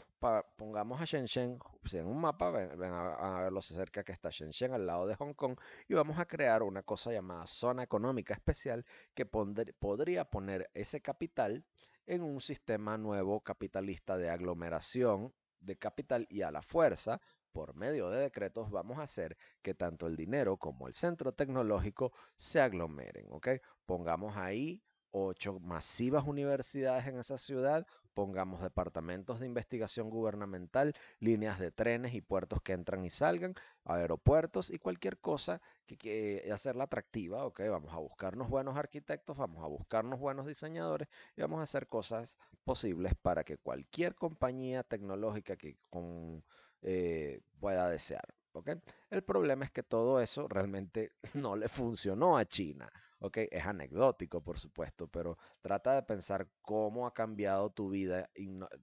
pongamos 0.57 1.01
a 1.01 1.05
Shenzhen, 1.05 1.59
en 1.93 2.07
un 2.07 2.21
mapa, 2.21 2.51
ven, 2.51 2.83
a, 2.83 3.41
verlo 3.43 3.63
cerca 3.63 4.03
que 4.03 4.11
está 4.13 4.31
Shenzhen 4.31 4.73
al 4.73 4.87
lado 4.87 5.07
de 5.07 5.15
Hong 5.15 5.35
Kong 5.35 5.57
y 5.87 5.95
vamos 5.95 6.19
a 6.19 6.27
crear 6.27 6.65
una 6.65 6.83
cosa 6.83 7.13
llamada 7.13 7.47
zona 7.47 7.85
económica 7.85 8.35
especial 8.35 8.85
que 9.15 9.27
podría 9.27 10.25
poner 10.25 10.69
ese 10.75 11.01
capital 11.01 11.65
en 12.07 12.23
un 12.23 12.41
sistema 12.41 12.97
nuevo 12.97 13.41
capitalista 13.41 14.17
de 14.17 14.31
aglomeración 14.31 15.35
de 15.61 15.77
capital 15.77 16.27
y 16.31 16.43
a 16.43 16.51
la 16.51 16.63
fuerza 16.63 17.21
por 17.53 17.75
medio 17.75 18.11
de 18.11 18.21
decretos 18.21 18.71
vamos 18.71 18.99
a 18.99 19.03
hacer 19.03 19.37
que 19.63 19.75
tanto 19.75 20.07
el 20.07 20.17
dinero 20.17 20.59
como 20.59 20.89
el 20.89 20.95
centro 20.95 21.33
tecnológico 21.33 22.13
se 22.37 22.61
aglomeren, 22.61 23.27
¿ok? 23.31 23.49
Pongamos 23.87 24.37
ahí 24.37 24.83
ocho 25.11 25.59
masivas 25.61 26.25
universidades 26.27 27.07
en 27.07 27.19
esa 27.19 27.39
ciudad, 27.39 27.87
pongamos 28.17 28.63
departamentos 28.63 29.41
de 29.41 29.47
investigación 29.47 30.09
gubernamental, 30.09 30.95
líneas 31.21 31.59
de 31.59 31.71
trenes 31.71 32.15
y 32.15 32.23
puertos 32.23 32.63
que 32.63 32.73
entran 32.73 33.05
y 33.05 33.11
salgan, 33.11 33.55
aeropuertos 33.85 34.71
y 34.71 34.79
cualquier 34.79 35.19
cosa 35.19 35.61
que, 35.87 36.49
hacerla 36.53 36.85
atractiva, 36.85 37.45
¿ok? 37.45 37.61
Vamos 37.69 37.93
a 37.93 37.99
buscarnos 37.99 38.49
buenos 38.49 38.77
arquitectos, 38.77 39.37
vamos 39.37 39.63
a 39.63 39.67
buscarnos 39.67 40.19
buenos 40.19 40.47
diseñadores 40.47 41.09
y 41.37 41.43
vamos 41.43 41.61
a 41.61 41.65
hacer 41.65 41.89
cosas 41.89 42.39
posibles 42.65 43.15
para 43.21 43.45
que 43.45 43.59
cualquier 43.59 44.15
compañía 44.15 44.83
tecnológica 44.83 45.57
que 45.57 45.77
con 45.91 46.43
eh, 46.81 47.41
pueda 47.61 47.91
desear. 47.91 48.35
¿okay? 48.53 48.77
El 49.11 49.23
problema 49.23 49.67
es 49.67 49.71
que 49.71 49.83
todo 49.83 50.21
eso 50.21 50.49
realmente 50.49 51.13
no 51.35 51.55
le 51.55 51.69
funcionó 51.69 52.39
a 52.39 52.47
China. 52.47 52.91
¿Okay? 53.21 53.49
Es 53.51 53.65
anecdótico, 53.67 54.43
por 54.43 54.59
supuesto, 54.59 55.09
pero 55.09 55.39
trata 55.61 55.95
de 55.95 56.03
pensar 56.03 56.49
cómo 56.63 57.07
ha 57.07 57.15
cambiado 57.15 57.71
tu 57.71 57.91
vida 57.91 58.31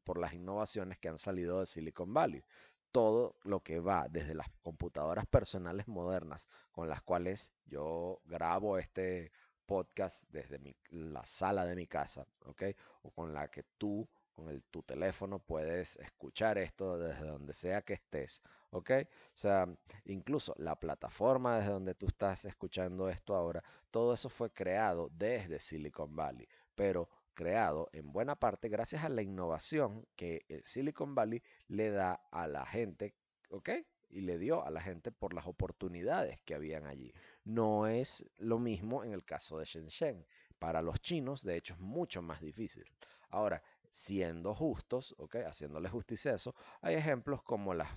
por 0.04 0.18
las 0.20 0.34
innovaciones 0.34 0.98
que 1.00 1.10
han 1.10 1.18
salido 1.18 1.60
de 1.60 1.66
Silicon 1.66 2.14
Valley. 2.14 2.44
Todo 2.92 3.38
lo 3.44 3.62
que 3.62 3.80
va 3.80 4.08
desde 4.10 4.36
las 4.36 4.48
computadoras 4.62 5.26
personales 5.26 5.88
modernas 5.88 6.48
con 6.72 6.90
las 6.90 7.02
cuales 7.02 7.52
yo 7.66 8.22
grabo 8.26 8.78
este 8.78 9.32
podcast 9.66 10.26
desde 10.30 10.60
la 10.90 11.26
sala 11.26 11.66
de 11.66 11.76
mi 11.76 11.88
casa, 11.88 12.28
¿ok? 12.46 12.64
O 13.02 13.12
con 13.12 13.34
la 13.34 13.48
que 13.50 13.64
tú 13.78 14.08
con 14.34 14.50
el, 14.50 14.64
tu 14.64 14.84
teléfono 14.84 15.40
puedes 15.40 15.96
escuchar 15.98 16.58
esto 16.58 16.98
desde 16.98 17.26
donde 17.26 17.54
sea 17.54 17.82
que 17.82 17.94
estés, 17.94 18.42
¿ok? 18.72 18.92
O 19.02 19.38
sea, 19.38 19.68
incluso 20.06 20.54
la 20.58 20.76
plataforma 20.80 21.58
desde 21.58 21.72
donde 21.72 21.96
tú 21.96 22.08
estás 22.08 22.46
escuchando 22.46 23.10
esto 23.10 23.36
ahora, 23.36 23.64
todo 23.92 24.14
eso 24.14 24.30
fue 24.30 24.52
creado 24.52 25.10
desde 25.14 25.60
Silicon 25.60 26.16
Valley, 26.16 26.48
pero 26.76 27.10
creado 27.34 27.90
en 27.94 28.12
buena 28.12 28.36
parte 28.36 28.70
gracias 28.70 29.04
a 29.04 29.10
la 29.10 29.22
innovación 29.22 30.06
que 30.16 30.46
Silicon 30.64 31.16
Valley 31.16 31.42
le 31.68 31.90
da 31.90 32.22
a 32.32 32.48
la 32.48 32.66
gente, 32.66 33.14
¿ok? 33.50 33.70
Y 34.10 34.22
le 34.22 34.38
dio 34.38 34.64
a 34.64 34.70
la 34.70 34.82
gente 34.82 35.12
por 35.12 35.34
las 35.34 35.48
oportunidades 35.48 36.40
que 36.46 36.54
habían 36.54 36.86
allí. 36.86 37.12
No 37.44 37.88
es 37.88 38.26
lo 38.38 38.60
mismo 38.60 39.04
en 39.04 39.12
el 39.14 39.24
caso 39.26 39.58
de 39.58 39.66
Shenzhen. 39.66 40.26
Para 40.60 40.82
los 40.82 41.02
chinos, 41.02 41.44
de 41.44 41.58
hecho, 41.58 41.74
es 41.74 41.80
mucho 41.80 42.22
más 42.22 42.40
difícil. 42.40 42.86
Ahora, 43.30 43.64
siendo 43.94 44.56
justos, 44.56 45.14
¿ok? 45.20 45.36
Haciéndole 45.46 45.88
justicia 45.88 46.32
a 46.32 46.36
eso, 46.36 46.56
hay 46.82 46.96
ejemplos 46.96 47.44
como 47.44 47.76
las 47.76 47.90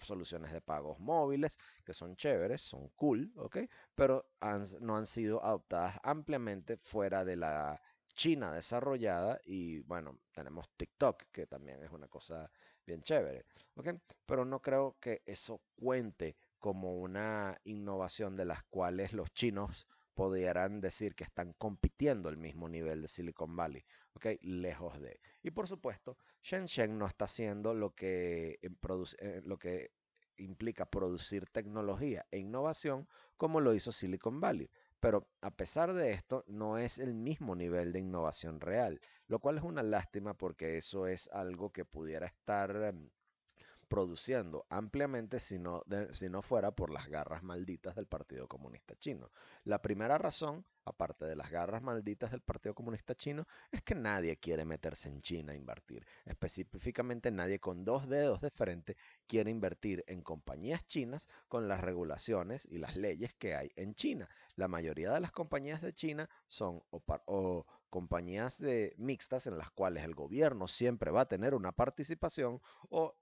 soluciones 0.00 0.52
de 0.52 0.60
pagos 0.60 0.98
móviles, 0.98 1.58
que 1.84 1.94
son 1.94 2.16
chéveres, 2.16 2.60
son 2.60 2.88
cool, 2.90 3.32
¿ok? 3.36 3.58
Pero 3.94 4.26
no 4.80 4.96
han 4.96 5.06
sido 5.06 5.42
adoptadas 5.44 5.98
ampliamente 6.02 6.76
fuera 6.76 7.24
de 7.24 7.36
la 7.36 7.80
China 8.14 8.52
desarrollada 8.52 9.40
y 9.44 9.80
bueno, 9.80 10.18
tenemos 10.32 10.68
TikTok, 10.76 11.22
que 11.32 11.46
también 11.46 11.82
es 11.82 11.90
una 11.90 12.08
cosa 12.08 12.50
bien 12.84 13.02
chévere, 13.02 13.46
¿ok? 13.76 13.90
Pero 14.26 14.44
no 14.44 14.60
creo 14.60 14.96
que 15.00 15.22
eso 15.24 15.62
cuente 15.76 16.36
como 16.58 16.96
una 16.96 17.56
innovación 17.64 18.36
de 18.36 18.44
las 18.44 18.64
cuales 18.64 19.12
los 19.12 19.32
chinos 19.32 19.86
pudieran 20.14 20.80
decir 20.80 21.14
que 21.14 21.24
están 21.24 21.52
compitiendo 21.54 22.28
al 22.28 22.36
mismo 22.36 22.68
nivel 22.68 23.02
de 23.02 23.08
Silicon 23.08 23.54
Valley, 23.56 23.84
¿ok? 24.14 24.26
Lejos 24.42 25.00
de. 25.00 25.20
Y 25.42 25.50
por 25.50 25.68
supuesto, 25.68 26.16
Shenzhen 26.42 26.98
no 26.98 27.06
está 27.06 27.26
haciendo 27.26 27.74
lo 27.74 27.90
que, 27.90 28.58
produce, 28.80 29.16
eh, 29.20 29.42
lo 29.44 29.58
que 29.58 29.90
implica 30.36 30.86
producir 30.86 31.46
tecnología 31.46 32.26
e 32.30 32.38
innovación 32.38 33.08
como 33.36 33.60
lo 33.60 33.74
hizo 33.74 33.92
Silicon 33.92 34.40
Valley. 34.40 34.70
Pero 35.00 35.28
a 35.42 35.50
pesar 35.50 35.92
de 35.92 36.12
esto, 36.12 36.44
no 36.46 36.78
es 36.78 36.98
el 36.98 37.14
mismo 37.14 37.54
nivel 37.54 37.92
de 37.92 38.00
innovación 38.00 38.60
real, 38.60 39.00
lo 39.26 39.38
cual 39.38 39.58
es 39.58 39.64
una 39.64 39.82
lástima 39.82 40.34
porque 40.34 40.78
eso 40.78 41.06
es 41.06 41.28
algo 41.28 41.70
que 41.70 41.84
pudiera 41.84 42.26
estar 42.26 42.74
em, 42.76 43.10
produciendo 43.84 44.66
ampliamente 44.68 45.40
si 45.40 45.58
no, 45.58 45.84
si 46.10 46.28
no 46.28 46.42
fuera 46.42 46.72
por 46.72 46.90
las 46.90 47.08
garras 47.08 47.42
malditas 47.42 47.94
del 47.94 48.06
Partido 48.06 48.48
Comunista 48.48 48.94
Chino. 48.96 49.30
La 49.64 49.80
primera 49.80 50.18
razón, 50.18 50.64
aparte 50.84 51.24
de 51.24 51.36
las 51.36 51.50
garras 51.50 51.82
malditas 51.82 52.30
del 52.30 52.40
Partido 52.40 52.74
Comunista 52.74 53.14
Chino, 53.14 53.46
es 53.70 53.82
que 53.82 53.94
nadie 53.94 54.36
quiere 54.36 54.64
meterse 54.64 55.08
en 55.08 55.22
China 55.22 55.52
a 55.52 55.56
invertir. 55.56 56.06
Específicamente 56.24 57.30
nadie 57.30 57.60
con 57.60 57.84
dos 57.84 58.08
dedos 58.08 58.40
de 58.40 58.50
frente 58.50 58.96
quiere 59.26 59.50
invertir 59.50 60.04
en 60.06 60.22
compañías 60.22 60.86
chinas 60.86 61.28
con 61.48 61.68
las 61.68 61.80
regulaciones 61.80 62.66
y 62.66 62.78
las 62.78 62.96
leyes 62.96 63.34
que 63.34 63.54
hay 63.54 63.70
en 63.76 63.94
China. 63.94 64.28
La 64.56 64.68
mayoría 64.68 65.12
de 65.12 65.20
las 65.20 65.32
compañías 65.32 65.80
de 65.80 65.92
China 65.92 66.28
son 66.46 66.82
compañías 67.90 68.58
de 68.58 68.94
mixtas 68.98 69.46
en 69.46 69.56
las 69.56 69.70
cuales 69.70 70.04
el 70.04 70.14
gobierno 70.14 70.66
siempre 70.68 71.10
va 71.10 71.22
a 71.22 71.28
tener 71.28 71.54
una 71.54 71.72
participación 71.72 72.60
o 72.90 73.16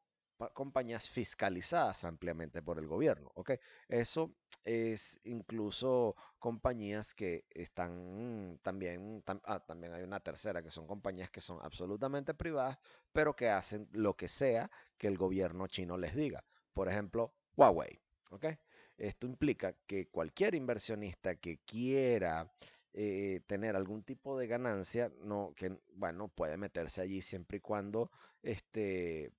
compañías 0.50 1.08
fiscalizadas 1.08 2.04
ampliamente 2.04 2.62
por 2.62 2.78
el 2.78 2.86
gobierno. 2.86 3.30
¿ok? 3.34 3.52
Eso 3.88 4.34
es 4.64 5.18
incluso 5.24 6.16
compañías 6.38 7.14
que 7.14 7.44
están 7.50 8.58
también, 8.62 9.22
ah, 9.44 9.60
también 9.60 9.94
hay 9.94 10.02
una 10.02 10.20
tercera, 10.20 10.62
que 10.62 10.70
son 10.70 10.86
compañías 10.86 11.30
que 11.30 11.40
son 11.40 11.58
absolutamente 11.62 12.34
privadas, 12.34 12.78
pero 13.12 13.34
que 13.34 13.48
hacen 13.48 13.88
lo 13.92 14.14
que 14.16 14.28
sea 14.28 14.70
que 14.98 15.06
el 15.06 15.18
gobierno 15.18 15.66
chino 15.66 15.96
les 15.96 16.14
diga. 16.14 16.44
Por 16.72 16.88
ejemplo, 16.88 17.34
Huawei. 17.56 18.00
¿ok? 18.30 18.46
Esto 18.96 19.26
implica 19.26 19.74
que 19.86 20.08
cualquier 20.08 20.54
inversionista 20.54 21.36
que 21.36 21.58
quiera 21.58 22.50
eh, 22.94 23.40
tener 23.46 23.76
algún 23.76 24.02
tipo 24.02 24.38
de 24.38 24.46
ganancia, 24.46 25.10
no, 25.20 25.52
que, 25.56 25.76
bueno, 25.94 26.28
puede 26.28 26.56
meterse 26.56 27.00
allí 27.00 27.22
siempre 27.22 27.58
y 27.58 27.60
cuando 27.60 28.10
este, 28.42 29.32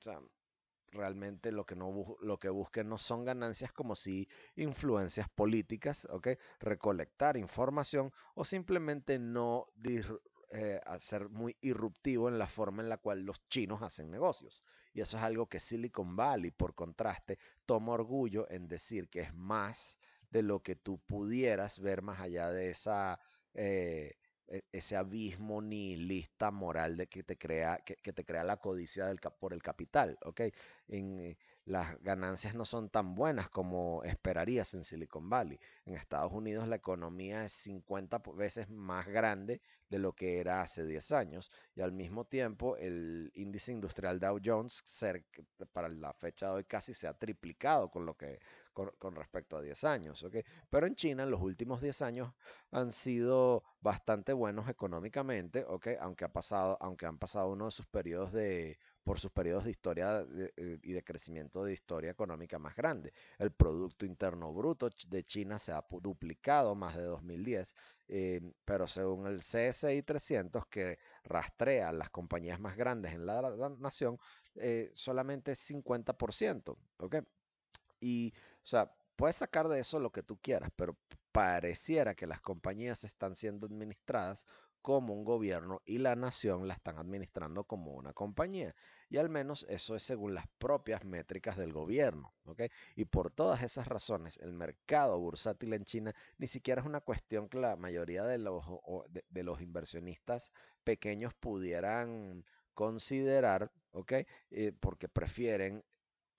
o 0.00 0.04
sea, 0.04 0.20
realmente 0.92 1.50
lo 1.50 1.64
que, 1.64 1.74
no 1.74 2.16
lo 2.20 2.38
que 2.38 2.48
busquen 2.48 2.88
no 2.88 2.98
son 2.98 3.24
ganancias 3.24 3.72
como 3.72 3.96
si 3.96 4.28
influencias 4.56 5.28
políticas, 5.28 6.06
¿ok? 6.10 6.28
Recolectar 6.60 7.36
información 7.36 8.12
o 8.34 8.44
simplemente 8.44 9.18
no 9.18 9.66
eh, 10.50 10.80
ser 10.98 11.28
muy 11.30 11.56
irruptivo 11.62 12.28
en 12.28 12.38
la 12.38 12.46
forma 12.46 12.82
en 12.82 12.88
la 12.88 12.98
cual 12.98 13.22
los 13.22 13.48
chinos 13.48 13.82
hacen 13.82 14.10
negocios. 14.10 14.62
Y 14.92 15.00
eso 15.00 15.16
es 15.16 15.22
algo 15.22 15.46
que 15.48 15.60
Silicon 15.60 16.14
Valley, 16.14 16.50
por 16.50 16.74
contraste, 16.74 17.38
toma 17.64 17.92
orgullo 17.92 18.48
en 18.50 18.68
decir 18.68 19.08
que 19.08 19.20
es 19.20 19.34
más 19.34 19.98
de 20.30 20.42
lo 20.42 20.62
que 20.62 20.76
tú 20.76 20.98
pudieras 20.98 21.78
ver 21.78 22.02
más 22.02 22.20
allá 22.20 22.50
de 22.50 22.70
esa... 22.70 23.18
Eh, 23.54 24.18
ese 24.70 24.96
abismo 24.96 25.62
nihilista 25.62 26.50
moral 26.50 26.96
de 26.96 27.06
que 27.06 27.22
te 27.22 27.38
crea, 27.38 27.78
que, 27.78 28.12
te 28.12 28.24
crea 28.24 28.44
la 28.44 28.58
codicia 28.58 29.06
del, 29.06 29.18
por 29.18 29.52
el 29.52 29.62
capital, 29.62 30.18
¿ok? 30.22 30.40
En, 30.88 31.20
eh, 31.20 31.36
las 31.64 32.00
ganancias 32.02 32.54
no 32.54 32.64
son 32.64 32.90
tan 32.90 33.14
buenas 33.14 33.48
como 33.48 34.02
esperarías 34.04 34.74
en 34.74 34.84
Silicon 34.84 35.30
Valley. 35.30 35.60
En 35.84 35.94
Estados 35.94 36.32
Unidos 36.32 36.66
la 36.66 36.76
economía 36.76 37.44
es 37.44 37.52
50 37.52 38.20
veces 38.34 38.68
más 38.68 39.06
grande 39.06 39.60
de 39.88 39.98
lo 39.98 40.12
que 40.12 40.40
era 40.40 40.62
hace 40.62 40.84
10 40.84 41.12
años 41.12 41.52
y 41.76 41.80
al 41.80 41.92
mismo 41.92 42.24
tiempo 42.24 42.76
el 42.76 43.30
índice 43.34 43.70
industrial 43.70 44.18
Dow 44.18 44.40
Jones 44.44 44.82
para 45.72 45.88
la 45.88 46.12
fecha 46.14 46.46
de 46.46 46.52
hoy 46.52 46.64
casi 46.64 46.94
se 46.94 47.06
ha 47.06 47.14
triplicado 47.14 47.90
con 47.90 48.06
lo 48.06 48.16
que 48.16 48.40
con, 48.72 49.14
respecto 49.14 49.56
a 49.56 49.62
10 49.62 49.84
años, 49.84 50.22
¿ok? 50.22 50.36
Pero 50.70 50.86
en 50.86 50.94
China 50.94 51.22
en 51.24 51.30
los 51.30 51.40
últimos 51.40 51.80
10 51.80 52.02
años 52.02 52.34
han 52.70 52.92
sido 52.92 53.62
bastante 53.80 54.32
buenos 54.32 54.68
económicamente, 54.68 55.64
¿ok? 55.66 55.88
Aunque, 56.00 56.24
ha 56.24 56.32
pasado, 56.32 56.76
aunque 56.80 57.06
han 57.06 57.18
pasado 57.18 57.50
uno 57.50 57.66
de 57.66 57.70
sus 57.70 57.86
periodos 57.86 58.32
de, 58.32 58.78
por 59.04 59.18
sus 59.18 59.30
periodos 59.32 59.64
de 59.64 59.70
historia 59.70 60.24
eh, 60.56 60.78
y 60.82 60.92
de 60.92 61.02
crecimiento 61.02 61.64
de 61.64 61.72
historia 61.72 62.10
económica 62.10 62.58
más 62.58 62.74
grande. 62.76 63.12
El 63.38 63.52
Producto 63.52 64.06
Interno 64.06 64.52
Bruto 64.52 64.88
de 65.08 65.24
China 65.24 65.58
se 65.58 65.72
ha 65.72 65.84
duplicado 66.00 66.74
más 66.74 66.96
de 66.96 67.04
2010, 67.04 67.74
eh, 68.08 68.40
pero 68.64 68.86
según 68.86 69.26
el 69.26 69.38
CSI 69.38 70.02
300, 70.02 70.66
que 70.66 70.98
rastrea 71.24 71.92
las 71.92 72.10
compañías 72.10 72.60
más 72.60 72.76
grandes 72.76 73.14
en 73.14 73.26
la, 73.26 73.42
nación, 73.78 74.18
eh, 74.56 74.90
solamente 74.94 75.52
50%, 75.52 76.76
¿ok? 76.98 77.16
Y, 78.00 78.32
o 78.64 78.66
sea, 78.66 78.92
puedes 79.16 79.36
sacar 79.36 79.68
de 79.68 79.80
eso 79.80 79.98
lo 79.98 80.10
que 80.12 80.22
tú 80.22 80.38
quieras, 80.40 80.70
pero 80.76 80.96
pareciera 81.32 82.14
que 82.14 82.26
las 82.26 82.40
compañías 82.40 83.04
están 83.04 83.34
siendo 83.34 83.66
administradas 83.66 84.46
como 84.82 85.14
un 85.14 85.24
gobierno 85.24 85.80
y 85.84 85.98
la 85.98 86.16
nación 86.16 86.66
la 86.66 86.74
están 86.74 86.98
administrando 86.98 87.64
como 87.64 87.92
una 87.92 88.12
compañía. 88.12 88.74
Y 89.08 89.16
al 89.16 89.28
menos 89.28 89.64
eso 89.68 89.94
es 89.94 90.02
según 90.02 90.34
las 90.34 90.46
propias 90.58 91.04
métricas 91.04 91.56
del 91.56 91.72
gobierno. 91.72 92.34
Y 92.96 93.04
por 93.04 93.30
todas 93.30 93.62
esas 93.62 93.86
razones, 93.86 94.38
el 94.38 94.52
mercado 94.52 95.18
bursátil 95.18 95.72
en 95.74 95.84
China 95.84 96.14
ni 96.38 96.48
siquiera 96.48 96.80
es 96.80 96.86
una 96.86 97.00
cuestión 97.00 97.48
que 97.48 97.60
la 97.60 97.76
mayoría 97.76 98.24
de 98.24 98.38
los, 98.38 98.64
de, 99.08 99.42
los 99.42 99.60
inversionistas 99.60 100.52
pequeños 100.82 101.32
pudieran 101.34 102.44
considerar, 102.74 103.70
¿ok? 103.92 104.12
Eh, 104.50 104.72
porque 104.80 105.08
prefieren 105.08 105.84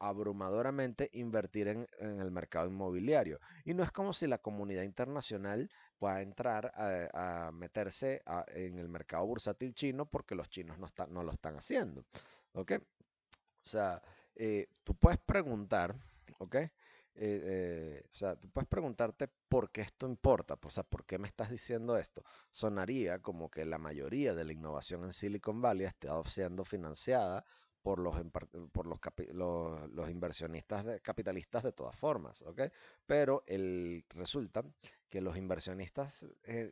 abrumadoramente 0.07 1.09
invertir 1.13 1.67
en, 1.67 1.87
el 1.99 2.31
mercado 2.31 2.67
inmobiliario. 2.67 3.39
Y 3.65 3.73
no 3.73 3.83
es 3.83 3.91
como 3.91 4.13
si 4.13 4.27
la 4.27 4.37
comunidad 4.37 4.83
internacional 4.83 5.69
pueda 5.97 6.21
entrar 6.21 6.71
a, 6.75 7.51
meterse 7.53 8.21
en 8.47 8.77
el 8.77 8.89
mercado 8.89 9.25
bursátil 9.25 9.73
chino 9.73 10.05
porque 10.05 10.35
los 10.35 10.49
chinos 10.49 10.77
no, 10.79 10.87
no 11.09 11.23
lo 11.23 11.31
están 11.31 11.55
haciendo. 11.57 12.05
¿Ok? 12.53 12.73
O 13.65 13.69
sea, 13.69 14.01
eh, 14.35 14.67
tú 14.83 14.95
puedes 14.95 15.19
preguntar, 15.19 15.95
¿ok? 16.39 16.55
Eh, 16.55 16.69
eh, 17.15 18.05
o 18.09 18.13
sea, 18.13 18.35
tú 18.35 18.49
puedes 18.49 18.67
preguntarte 18.67 19.29
por 19.47 19.69
qué 19.71 19.81
esto 19.81 20.07
importa, 20.07 20.57
o 20.61 20.69
sea, 20.71 20.83
por 20.83 21.05
qué 21.05 21.19
me 21.19 21.27
estás 21.27 21.49
diciendo 21.51 21.95
esto. 21.97 22.23
Sonaría 22.49 23.19
como 23.19 23.49
que 23.51 23.65
la 23.65 23.77
mayoría 23.77 24.33
de 24.33 24.43
la 24.43 24.53
innovación 24.53 25.03
en 25.03 25.13
Silicon 25.13 25.61
Valley 25.61 25.85
está 25.85 26.09
siendo 26.25 26.65
financiada 26.65 27.45
por 27.83 27.99
los, 27.99 28.15
por 28.71 28.87
los, 28.87 28.99
los, 29.91 30.09
inversionistas 30.09 31.01
capitalistas 31.01 31.63
de 31.63 31.73
todas 31.73 31.95
formas, 31.95 32.41
¿ok? 32.43 32.61
Pero 33.05 33.43
resulta 34.15 34.63
que 35.09 35.19
los 35.19 35.35
inversionistas, 35.37 36.25
eh, 36.45 36.71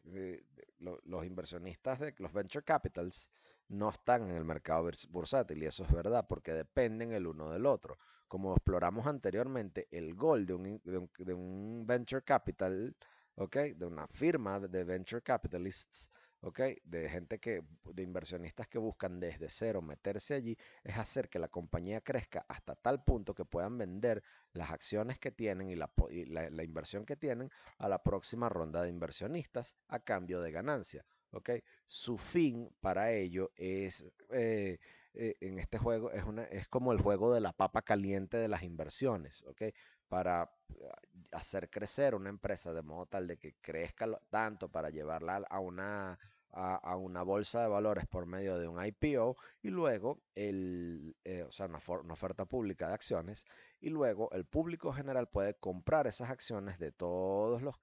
los 0.80 1.26
inversionistas 1.26 2.00
de 2.00 2.16
los 2.18 2.32
venture 2.32 2.64
capitals 2.64 3.30
no 3.68 3.90
están 3.90 4.30
en 4.30 4.38
el 4.38 4.46
mercado 4.46 4.90
bursátil 5.10 5.62
y 5.62 5.66
eso 5.66 5.84
es 5.84 5.92
verdad 5.92 6.26
porque 6.28 6.54
dependen 6.54 7.12
el 7.12 7.28
uno 7.28 7.52
del 7.52 7.66
otro. 7.66 7.98
Como 8.30 8.54
exploramos 8.54 9.06
anteriormente, 9.06 9.90
el 9.92 10.16
gol 10.16 10.46
de 10.46 10.54
un, 10.54 10.82
de 10.84 10.98
un, 10.98 11.12
de 11.18 11.34
un 11.34 11.84
venture 11.86 12.24
capital, 12.24 12.96
¿ok? 13.36 13.58
De 13.76 13.86
una 13.86 14.08
firma 14.08 14.62
de 14.62 14.84
venture 14.86 15.22
capitalists 15.22 16.10
¿ok? 16.42 16.60
De 16.84 17.10
gente 17.10 17.40
que, 17.40 17.64
de 17.86 18.04
inversionistas 18.04 18.68
que 18.68 18.80
buscan 18.80 19.20
desde 19.20 19.50
cero 19.50 19.82
meterse 19.82 20.36
allí, 20.36 20.58
es 20.84 20.98
hacer 20.98 21.30
que 21.30 21.40
la 21.40 21.48
compañía 21.48 22.02
crezca 22.02 22.46
hasta 22.48 22.76
tal 22.76 23.04
punto 23.04 23.34
que 23.34 23.46
puedan 23.46 23.78
vender 23.78 24.24
las 24.54 24.72
acciones 24.72 25.20
que 25.20 25.32
tienen 25.32 25.70
y 25.70 25.76
la, 25.76 25.92
la, 26.28 26.64
inversión 26.64 27.06
que 27.06 27.16
tienen 27.16 27.50
a 27.78 27.88
la 27.88 28.04
próxima 28.04 28.50
ronda 28.50 28.82
de 28.84 28.90
inversionistas 28.90 29.78
a 29.88 30.00
cambio 30.00 30.42
de 30.42 30.52
ganancia. 30.52 31.06
¿ok? 31.32 31.52
Su 31.86 32.18
fin 32.18 32.70
para 32.80 33.12
ello 33.12 33.52
es, 33.56 34.06
eh, 34.32 34.80
eh, 35.14 35.36
en 35.40 35.60
este 35.60 35.78
juego, 35.78 36.12
es, 36.12 36.24
una, 36.24 36.44
es 36.46 36.68
como 36.68 36.92
el 36.92 37.02
juego 37.02 37.34
de 37.34 37.42
la 37.42 37.54
papa 37.54 37.82
caliente 37.82 38.38
de 38.38 38.48
las 38.48 38.64
inversiones, 38.64 39.44
¿ok? 39.44 39.64
Para 40.12 40.52
eh, 40.76 40.90
hacer 41.32 41.70
crecer 41.70 42.16
una 42.16 42.28
empresa 42.28 42.74
de 42.74 42.82
modo 42.82 43.06
tal 43.06 43.28
de 43.28 43.38
que 43.38 43.56
crezca 43.62 44.06
tanto 44.30 44.68
para 44.68 44.90
llevarla 44.90 45.38
a 45.50 45.60
una 45.62 46.20
a, 46.54 46.96
una 46.96 47.24
bolsa 47.24 47.62
de 47.62 47.68
valores 47.68 48.06
por 48.08 48.26
medio 48.26 48.58
de 48.58 48.68
un 48.68 48.84
IPO 48.84 49.38
y 49.62 49.70
luego 49.70 50.22
el, 50.36 51.16
eh, 51.24 51.44
o 51.44 51.52
sea, 51.52 51.68
una, 51.68 51.80
oferta 52.14 52.46
pública 52.46 52.88
de 52.88 52.94
acciones 52.94 53.46
y 53.80 53.90
luego 53.90 54.30
el 54.32 54.46
público 54.46 54.92
general 54.92 55.28
puede 55.30 55.56
comprar 55.56 56.08
esas 56.08 56.30
acciones 56.30 56.78
de 56.78 56.92
todos 56.92 57.62
los, 57.62 57.76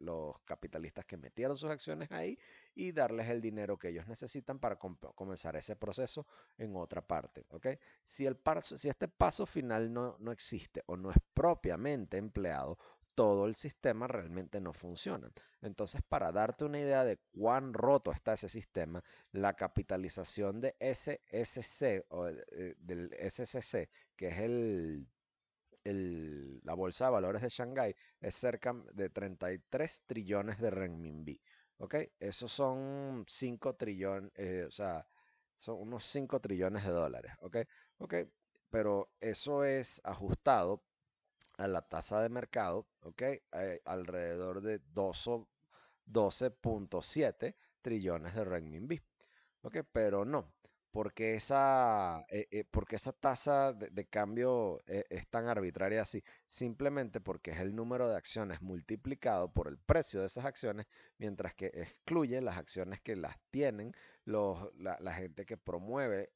los, 0.00 0.36
capitalistas 0.44 1.04
que 1.04 1.16
metieron 1.16 1.56
sus 1.56 1.70
acciones 1.70 2.10
ahí 2.10 2.38
y 2.74 2.92
darles 2.92 3.28
el 3.28 3.40
dinero 3.40 3.78
que 3.78 3.88
ellos 3.88 4.06
necesitan 4.06 4.58
para 4.58 4.76
comenzar 4.76 5.56
ese 5.56 5.76
proceso 5.76 6.26
en 6.56 6.74
otra 6.76 7.02
parte. 7.02 7.44
Si, 8.04 8.24
el 8.26 8.38
si 8.62 8.88
este 8.88 9.08
paso 9.08 9.46
final 9.46 9.92
no, 9.92 10.16
no 10.18 10.32
existe 10.32 10.82
o 10.86 10.96
no 10.96 11.10
es 11.10 11.18
propiamente 11.34 12.16
empleado, 12.16 12.78
todo 13.18 13.46
el 13.46 13.56
sistema 13.56 14.06
realmente 14.06 14.60
no 14.60 14.72
funciona. 14.72 15.28
Entonces, 15.60 16.02
para 16.08 16.30
darte 16.30 16.64
una 16.64 16.78
idea 16.78 17.04
de 17.04 17.18
cuán 17.32 17.74
roto 17.74 18.12
está 18.12 18.34
ese 18.34 18.48
sistema, 18.48 19.02
la 19.32 19.54
capitalización 19.54 20.60
de 20.60 20.76
SSC 20.78 22.04
o 22.10 22.28
eh, 22.28 22.76
del 22.78 23.12
SCC, 23.14 23.90
que 24.14 24.28
es 24.28 24.38
el, 24.38 25.08
la 26.62 26.74
bolsa 26.74 27.06
de 27.06 27.10
valores 27.10 27.42
de 27.42 27.48
Shanghái, 27.48 27.96
es 28.20 28.36
cerca 28.36 28.72
de 28.92 29.10
33 29.10 30.02
trillones 30.06 30.60
de 30.60 30.70
renminbi. 30.70 31.40
¿Ok? 31.78 31.96
Esos 32.20 32.52
son 32.52 33.24
5 33.26 33.74
trillones, 33.74 34.30
eh, 34.36 34.64
o 34.64 34.70
sea, 34.70 35.04
son 35.56 35.80
unos 35.80 36.04
5 36.04 36.38
trillones 36.38 36.84
de 36.84 36.90
dólares. 36.90 37.32
¿Ok? 37.40 37.56
¿Ok? 37.98 38.14
Pero 38.70 39.10
eso 39.20 39.64
es 39.64 40.00
ajustado 40.04 40.84
a 41.58 41.68
la 41.68 41.82
tasa 41.82 42.22
de 42.22 42.30
mercado, 42.30 42.88
¿ok? 43.02 43.22
Eh, 43.22 43.82
alrededor 43.84 44.62
de 44.62 44.80
12.7 44.80 47.54
trillones 47.82 48.34
de 48.34 48.44
renminbi, 48.44 49.02
¿ok? 49.62 49.78
Pero 49.90 50.24
no, 50.24 50.54
porque 50.92 51.34
esa, 51.34 52.24
eh, 52.28 52.46
eh, 52.52 52.64
porque 52.70 52.94
esa 52.96 53.12
tasa 53.12 53.72
de, 53.72 54.06
cambio 54.06 54.80
es 54.86 55.26
tan 55.28 55.48
arbitraria 55.48 56.02
así, 56.02 56.22
simplemente 56.46 57.20
porque 57.20 57.50
es 57.50 57.58
el 57.58 57.74
número 57.74 58.08
de 58.08 58.16
acciones 58.16 58.62
multiplicado 58.62 59.52
por 59.52 59.66
el 59.66 59.78
precio 59.78 60.20
de 60.20 60.26
esas 60.26 60.44
acciones, 60.44 60.86
mientras 61.18 61.54
que 61.54 61.72
excluye 61.74 62.40
las 62.40 62.56
acciones 62.56 63.00
que 63.00 63.16
las 63.16 63.36
tienen 63.50 63.96
los, 64.24 64.72
la, 64.76 65.12
gente 65.12 65.44
que 65.44 65.56
promueve 65.56 66.30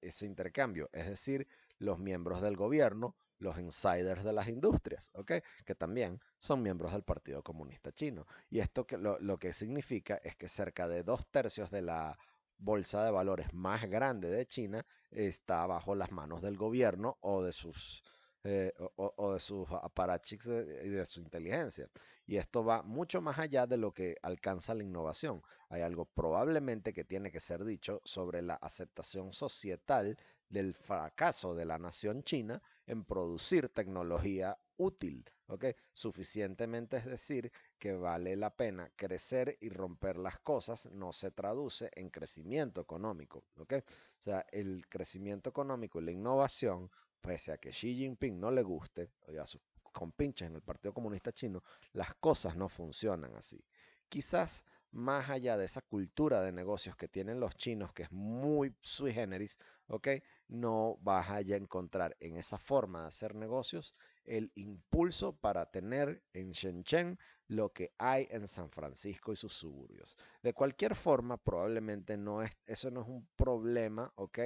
ese 0.00 0.26
intercambio, 0.26 0.88
es 0.92 1.08
decir, 1.08 1.48
los 1.78 1.98
miembros 1.98 2.40
del 2.42 2.56
gobierno, 2.56 3.16
los 3.38 3.58
insiders 3.58 4.24
de 4.24 4.32
las 4.32 4.48
industrias, 4.48 5.10
¿ok? 5.14 5.32
Que 5.64 5.74
también 5.74 6.20
son 6.38 6.62
miembros 6.62 6.92
del 6.92 7.02
Partido 7.02 7.42
Comunista 7.42 7.92
Chino. 7.92 8.26
Y 8.50 8.60
esto 8.60 8.86
que, 8.86 8.98
lo, 8.98 9.18
lo 9.20 9.38
que 9.38 9.52
significa 9.52 10.16
es 10.16 10.36
que 10.36 10.48
cerca 10.48 10.88
de 10.88 11.02
dos 11.02 11.26
tercios 11.26 11.70
de 11.70 11.82
la 11.82 12.18
bolsa 12.58 13.04
de 13.04 13.10
valores 13.10 13.52
más 13.52 13.88
grande 13.88 14.30
de 14.30 14.46
China 14.46 14.86
está 15.10 15.66
bajo 15.66 15.94
las 15.94 16.12
manos 16.12 16.40
del 16.42 16.56
gobierno 16.56 17.18
o 17.20 17.42
de 17.42 17.52
sus 17.52 18.02
eh, 18.46 18.74
o, 18.96 19.32
de 19.32 19.40
sus 19.40 19.66
aparachiks 19.70 20.44
y 20.46 20.90
de 20.90 21.06
su 21.06 21.20
inteligencia. 21.20 21.88
Y 22.26 22.36
esto 22.36 22.62
va 22.62 22.82
mucho 22.82 23.22
más 23.22 23.38
allá 23.38 23.66
de 23.66 23.78
lo 23.78 23.92
que 23.92 24.18
alcanza 24.20 24.74
la 24.74 24.82
innovación. 24.82 25.42
Hay 25.70 25.80
algo 25.80 26.04
probablemente 26.04 26.92
que 26.92 27.04
tiene 27.04 27.30
que 27.30 27.40
ser 27.40 27.64
dicho 27.64 28.02
sobre 28.04 28.42
la 28.42 28.56
aceptación 28.56 29.32
societal 29.32 30.18
del 30.48 30.74
fracaso 30.74 31.54
de 31.54 31.64
la 31.64 31.78
nación 31.78 32.22
china 32.22 32.62
en 32.86 33.04
producir 33.04 33.68
tecnología 33.70 34.58
útil, 34.76 35.24
¿ok? 35.46 35.66
Suficientemente 35.92 36.96
es 36.96 37.06
decir 37.06 37.52
que 37.78 37.92
vale 37.94 38.36
la 38.36 38.54
pena 38.54 38.90
crecer 38.96 39.56
y 39.60 39.68
romper 39.68 40.16
las 40.16 40.38
cosas, 40.40 40.90
no 40.92 41.12
se 41.12 41.30
traduce 41.30 41.90
en 41.94 42.10
crecimiento 42.10 42.80
económico, 42.80 43.44
¿ok? 43.56 43.74
O 43.74 44.22
sea, 44.22 44.44
el 44.50 44.86
crecimiento 44.88 45.50
económico 45.50 46.00
y 46.00 46.04
la 46.04 46.10
innovación 46.10 46.90
pese 47.20 47.52
a 47.52 47.58
que 47.58 47.70
Xi 47.70 47.94
Jinping 47.94 48.38
no 48.38 48.50
le 48.50 48.62
guste, 48.62 49.12
o 49.26 49.40
a 49.40 49.46
sus 49.46 49.62
compinches 49.92 50.48
en 50.48 50.56
el 50.56 50.62
Partido 50.62 50.92
Comunista 50.92 51.32
Chino, 51.32 51.62
las 51.92 52.14
cosas 52.16 52.54
no 52.54 52.68
funcionan 52.68 53.34
así. 53.36 53.64
Quizás 54.08 54.64
más 54.94 55.28
allá 55.28 55.56
de 55.56 55.64
esa 55.64 55.82
cultura 55.82 56.40
de 56.40 56.52
negocios 56.52 56.96
que 56.96 57.08
tienen 57.08 57.40
los 57.40 57.56
chinos, 57.56 57.92
que 57.92 58.04
es 58.04 58.12
muy 58.12 58.76
sui 58.80 59.12
generis, 59.12 59.58
¿ok? 59.88 60.08
No 60.46 60.98
vas 61.00 61.30
a 61.30 61.40
encontrar 61.40 62.16
en 62.20 62.36
esa 62.36 62.58
forma 62.58 63.02
de 63.02 63.08
hacer 63.08 63.34
negocios 63.34 63.96
el 64.24 64.52
impulso 64.54 65.34
para 65.36 65.68
tener 65.70 66.22
en 66.32 66.52
Shenzhen 66.52 67.18
lo 67.48 67.72
que 67.72 67.92
hay 67.98 68.28
en 68.30 68.46
San 68.46 68.70
Francisco 68.70 69.32
y 69.32 69.36
sus 69.36 69.52
suburbios. 69.52 70.16
De 70.42 70.54
cualquier 70.54 70.94
forma, 70.94 71.38
probablemente 71.38 72.16
no 72.16 72.42
es, 72.42 72.52
eso 72.64 72.90
no 72.92 73.02
es 73.02 73.08
un 73.08 73.26
problema, 73.34 74.12
¿ok? 74.14 74.38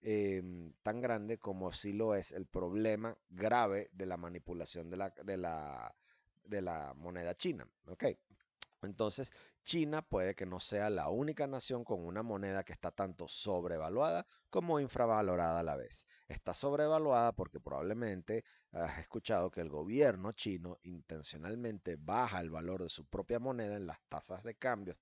Em, 0.00 0.72
tan 0.82 1.00
grande 1.00 1.38
como 1.38 1.72
si 1.72 1.92
lo 1.92 2.16
es 2.16 2.32
el 2.32 2.46
problema 2.46 3.16
grave 3.30 3.88
de 3.92 4.06
la 4.06 4.16
manipulación 4.16 4.90
de 4.90 4.96
la, 4.96 5.10
de 5.10 5.36
la, 5.36 5.94
de 6.42 6.60
la 6.60 6.92
moneda 6.96 7.36
china, 7.36 7.68
¿ok? 7.86 8.04
Entonces, 8.82 9.32
China 9.62 10.02
puede 10.02 10.34
que 10.34 10.46
no 10.46 10.60
sea 10.60 10.90
la 10.90 11.08
única 11.08 11.46
nación 11.46 11.84
con 11.84 12.04
una 12.04 12.22
moneda 12.22 12.64
que 12.64 12.72
está 12.72 12.90
tanto 12.90 13.28
sobrevaluada 13.28 14.26
como 14.50 14.80
infravalorada 14.80 15.60
a 15.60 15.62
la 15.62 15.76
vez. 15.76 16.06
Está 16.28 16.52
sobrevaluada 16.52 17.32
porque 17.32 17.60
probablemente 17.60 18.44
has 18.72 18.98
escuchado 18.98 19.50
que 19.50 19.60
el 19.60 19.68
gobierno 19.68 20.32
chino 20.32 20.78
intencionalmente 20.82 21.96
baja 21.98 22.40
el 22.40 22.50
valor 22.50 22.82
de 22.82 22.88
su 22.88 23.06
propia 23.06 23.38
moneda 23.38 23.76
en 23.76 23.86
las 23.86 24.00
tasas 24.08 24.42
de 24.42 24.54
cambio 24.56 24.96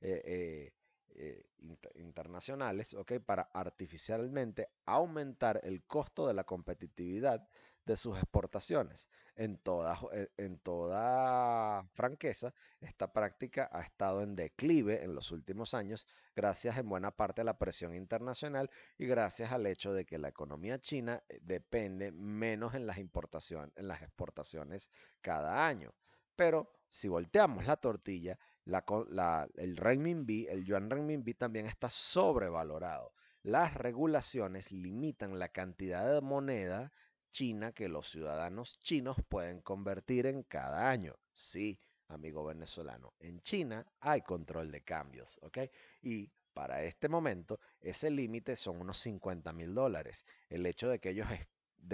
eh, 0.00 0.22
eh, 0.24 0.72
eh, 1.14 1.46
internacionales. 1.94 2.96
Para 3.24 3.42
artificialmente 3.52 4.68
aumentar 4.86 5.60
el 5.64 5.84
costo 5.84 6.26
de 6.26 6.34
la 6.34 6.44
competitividad 6.44 7.48
de 7.84 7.96
sus 7.96 8.16
exportaciones. 8.16 9.08
En 9.36 9.58
toda, 9.58 9.98
eh, 10.12 10.28
en 10.36 10.58
toda 10.58 11.84
franqueza, 11.92 12.54
esta 12.80 13.12
práctica 13.12 13.68
ha 13.72 13.82
estado 13.82 14.22
en 14.22 14.36
declive 14.36 15.02
en 15.02 15.14
los 15.14 15.32
últimos 15.32 15.74
años 15.74 16.06
gracias 16.34 16.78
en 16.78 16.88
buena 16.88 17.10
parte 17.10 17.42
a 17.42 17.44
la 17.44 17.58
presión 17.58 17.94
internacional 17.94 18.70
y 18.98 19.06
gracias 19.06 19.52
al 19.52 19.66
hecho 19.66 19.92
de 19.92 20.04
que 20.04 20.18
la 20.18 20.28
economía 20.28 20.78
china 20.78 21.22
eh, 21.28 21.40
depende 21.42 22.12
menos 22.12 22.74
en 22.74 22.86
las 22.86 22.98
importaciones, 22.98 23.72
en 23.76 23.88
las 23.88 24.02
exportaciones 24.02 24.90
cada 25.20 25.66
año. 25.66 25.92
Pero 26.36 26.72
si 26.88 27.08
volteamos 27.08 27.66
la 27.66 27.76
tortilla, 27.76 28.38
el 28.66 29.76
renminbi, 29.76 30.46
el 30.46 30.64
yuan 30.64 30.90
renminbi 30.90 31.34
también 31.34 31.66
está 31.66 31.88
sobrevalorado. 31.90 33.12
Las 33.42 33.74
regulaciones 33.74 34.72
limitan 34.72 35.38
la 35.38 35.48
cantidad 35.50 36.12
de 36.12 36.20
moneda 36.20 36.92
China 37.30 37.72
que 37.72 37.88
los 37.88 38.08
ciudadanos 38.08 38.78
chinos 38.78 39.16
pueden 39.28 39.60
convertir 39.60 40.26
en 40.26 40.44
cada 40.44 40.88
año. 40.88 41.14
Sí, 41.32 41.78
amigo 42.08 42.44
venezolano, 42.44 43.12
en 43.18 43.40
China 43.40 43.86
hay 44.00 44.22
control 44.22 44.70
de 44.70 44.82
cambios, 44.82 45.38
¿ok? 45.42 45.58
Y 46.00 46.30
para 46.52 46.84
este 46.84 47.08
momento 47.08 47.58
ese 47.80 48.10
límite 48.10 48.56
son 48.56 48.80
unos 48.80 48.98
50 48.98 49.52
mil 49.52 49.74
dólares. 49.74 50.24
El 50.48 50.64
hecho 50.64 50.88
de 50.88 51.00
que 51.00 51.10
ellos 51.10 51.26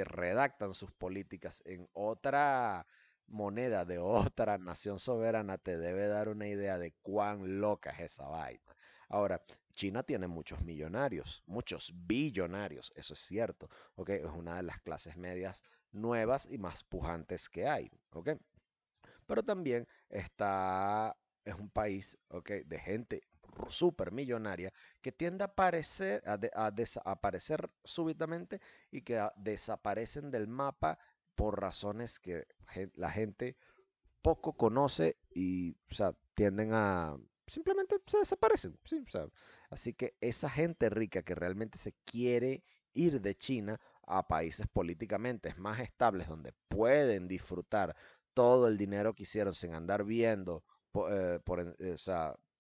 redactan 0.05 0.75
sus 0.75 0.93
políticas 0.93 1.63
en 1.65 1.89
otra 1.95 2.87
moneda 3.31 3.85
de 3.85 3.99
otra 4.33 4.59
nación 4.59 4.99
soberana 4.99 5.59
te 5.59 5.79
debe 5.79 6.07
dar 6.09 6.29
una 6.29 6.47
idea 6.49 6.79
de 6.79 6.93
cuán 7.03 7.61
loca 7.61 7.91
es 7.91 8.01
esa 8.01 8.27
vaina. 8.27 8.77
Ahora, 9.09 9.43
China 9.73 10.03
tiene 10.03 10.29
muchos 10.29 10.63
millonarios, 10.63 11.43
muchos 11.47 11.93
billonarios, 11.95 12.93
eso 12.95 13.15
es 13.15 13.21
cierto. 13.21 13.69
Es 14.07 14.25
una 14.25 14.57
de 14.57 14.63
las 14.63 14.81
clases 14.81 15.17
medias 15.17 15.65
nuevas 15.91 16.47
y 16.51 16.59
más 16.59 16.85
pujantes 16.85 17.49
que 17.49 17.67
hay. 17.67 17.91
Pero 19.27 19.43
también 19.43 19.89
está, 20.09 21.17
es 21.45 21.55
un 21.55 21.71
país. 21.71 22.17
De 22.45 22.79
gente 22.79 23.23
súper 23.69 24.13
millonaria 24.13 24.73
que 25.01 25.13
tiende 25.13 25.45
a, 25.45 25.49
aparecer, 25.49 26.23
a, 26.55 26.71
desaparecer 26.71 27.69
súbitamente 27.85 28.61
y 28.91 29.03
que 29.03 29.29
desaparecen 29.37 30.31
del 30.31 30.47
mapa 30.47 30.99
por 31.41 31.59
razones 31.59 32.19
que 32.19 32.47
la 32.97 33.11
gente 33.11 33.57
poco 34.21 34.53
conoce 34.53 35.17
y 35.35 35.75
o 35.91 35.95
sea, 35.95 36.15
tienden 36.35 36.75
a 36.75 37.17
simplemente 37.47 37.97
se 38.07 38.19
desaparecen. 38.19 38.79
¿sí? 38.85 39.03
así 39.71 39.95
que 39.95 40.15
esa 40.21 40.51
gente 40.51 40.91
rica 40.91 41.23
que 41.23 41.35
realmente 41.35 41.79
se 41.79 41.95
quiere 42.05 42.63
ir 42.93 43.23
de 43.23 43.35
China 43.35 43.81
a 44.07 44.29
países 44.29 44.67
políticamente 44.69 45.55
más 45.55 45.81
estables 45.81 46.29
donde 46.29 46.53
pueden 46.69 47.27
disfrutar 47.27 47.97
todo 48.35 48.69
el 48.69 48.77
dinero 48.77 49.15
que 49.15 49.23
hicieron 49.23 49.55
sin 49.55 49.73
andar 49.73 50.05
viendo 50.05 50.63
eh, 51.09 51.41
por, 51.43 51.61
eh, 51.61 51.97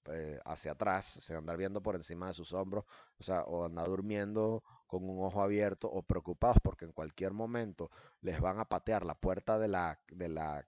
eh, 0.06 0.40
hacia 0.46 0.72
atrás, 0.72 1.04
sin 1.04 1.36
andar 1.36 1.58
viendo 1.58 1.82
por 1.82 1.96
encima 1.96 2.28
de 2.28 2.32
sus 2.32 2.54
hombros, 2.54 2.84
o 3.18 3.22
sea, 3.22 3.42
o 3.42 3.66
andar 3.66 3.88
durmiendo 3.88 4.62
con 4.90 5.08
un 5.08 5.24
ojo 5.24 5.40
abierto 5.40 5.88
o 5.88 6.02
preocupados 6.02 6.58
porque 6.62 6.84
en 6.84 6.92
cualquier 6.92 7.32
momento 7.32 7.90
les 8.22 8.40
van 8.40 8.58
a 8.58 8.64
patear 8.64 9.06
la 9.06 9.14
puerta 9.14 9.56
de 9.58 9.68
la, 9.68 10.00
de 10.08 10.28
la, 10.28 10.66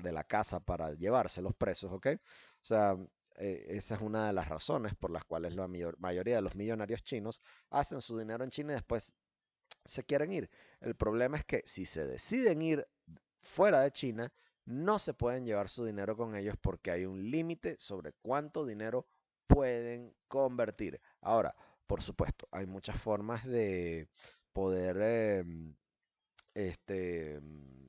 de 0.00 0.12
la, 0.12 0.24
casa 0.24 0.60
para 0.60 0.92
llevarse 0.94 1.42
los 1.42 1.54
presos, 1.54 1.90
¿ok? 1.92 2.06
O 2.14 2.64
sea, 2.64 2.96
eh, 3.34 3.66
esa 3.70 3.96
es 3.96 4.00
una 4.02 4.28
de 4.28 4.32
las 4.32 4.48
razones 4.48 4.94
por 4.94 5.10
las 5.10 5.24
cuales 5.24 5.56
la 5.56 5.66
mayoría 5.66 6.36
de 6.36 6.42
los 6.42 6.54
millonarios 6.54 7.02
chinos 7.02 7.42
hacen 7.70 8.00
su 8.00 8.16
dinero 8.16 8.44
en 8.44 8.50
China 8.50 8.72
y 8.72 8.76
después 8.76 9.14
se 9.84 10.04
quieren 10.04 10.32
ir. 10.32 10.48
El 10.80 10.94
problema 10.94 11.36
es 11.36 11.44
que 11.44 11.62
si 11.66 11.86
se 11.86 12.06
deciden 12.06 12.62
ir 12.62 12.86
fuera 13.42 13.80
de 13.80 13.90
China, 13.90 14.32
no 14.64 15.00
se 15.00 15.12
pueden 15.12 15.44
llevar 15.44 15.68
su 15.68 15.84
dinero 15.84 16.16
con 16.16 16.36
ellos 16.36 16.54
porque 16.60 16.92
hay 16.92 17.04
un 17.04 17.30
límite 17.30 17.76
sobre 17.78 18.12
cuánto 18.22 18.64
dinero 18.64 19.06
pueden 19.48 20.14
convertir. 20.28 21.00
Ahora, 21.20 21.56
por 21.90 22.02
supuesto, 22.02 22.46
hay 22.52 22.66
muchas 22.66 23.00
formas 23.00 23.44
de 23.44 24.08
poder 24.52 24.96
em, 25.02 25.74
este, 26.54 27.40
mm, 27.40 27.88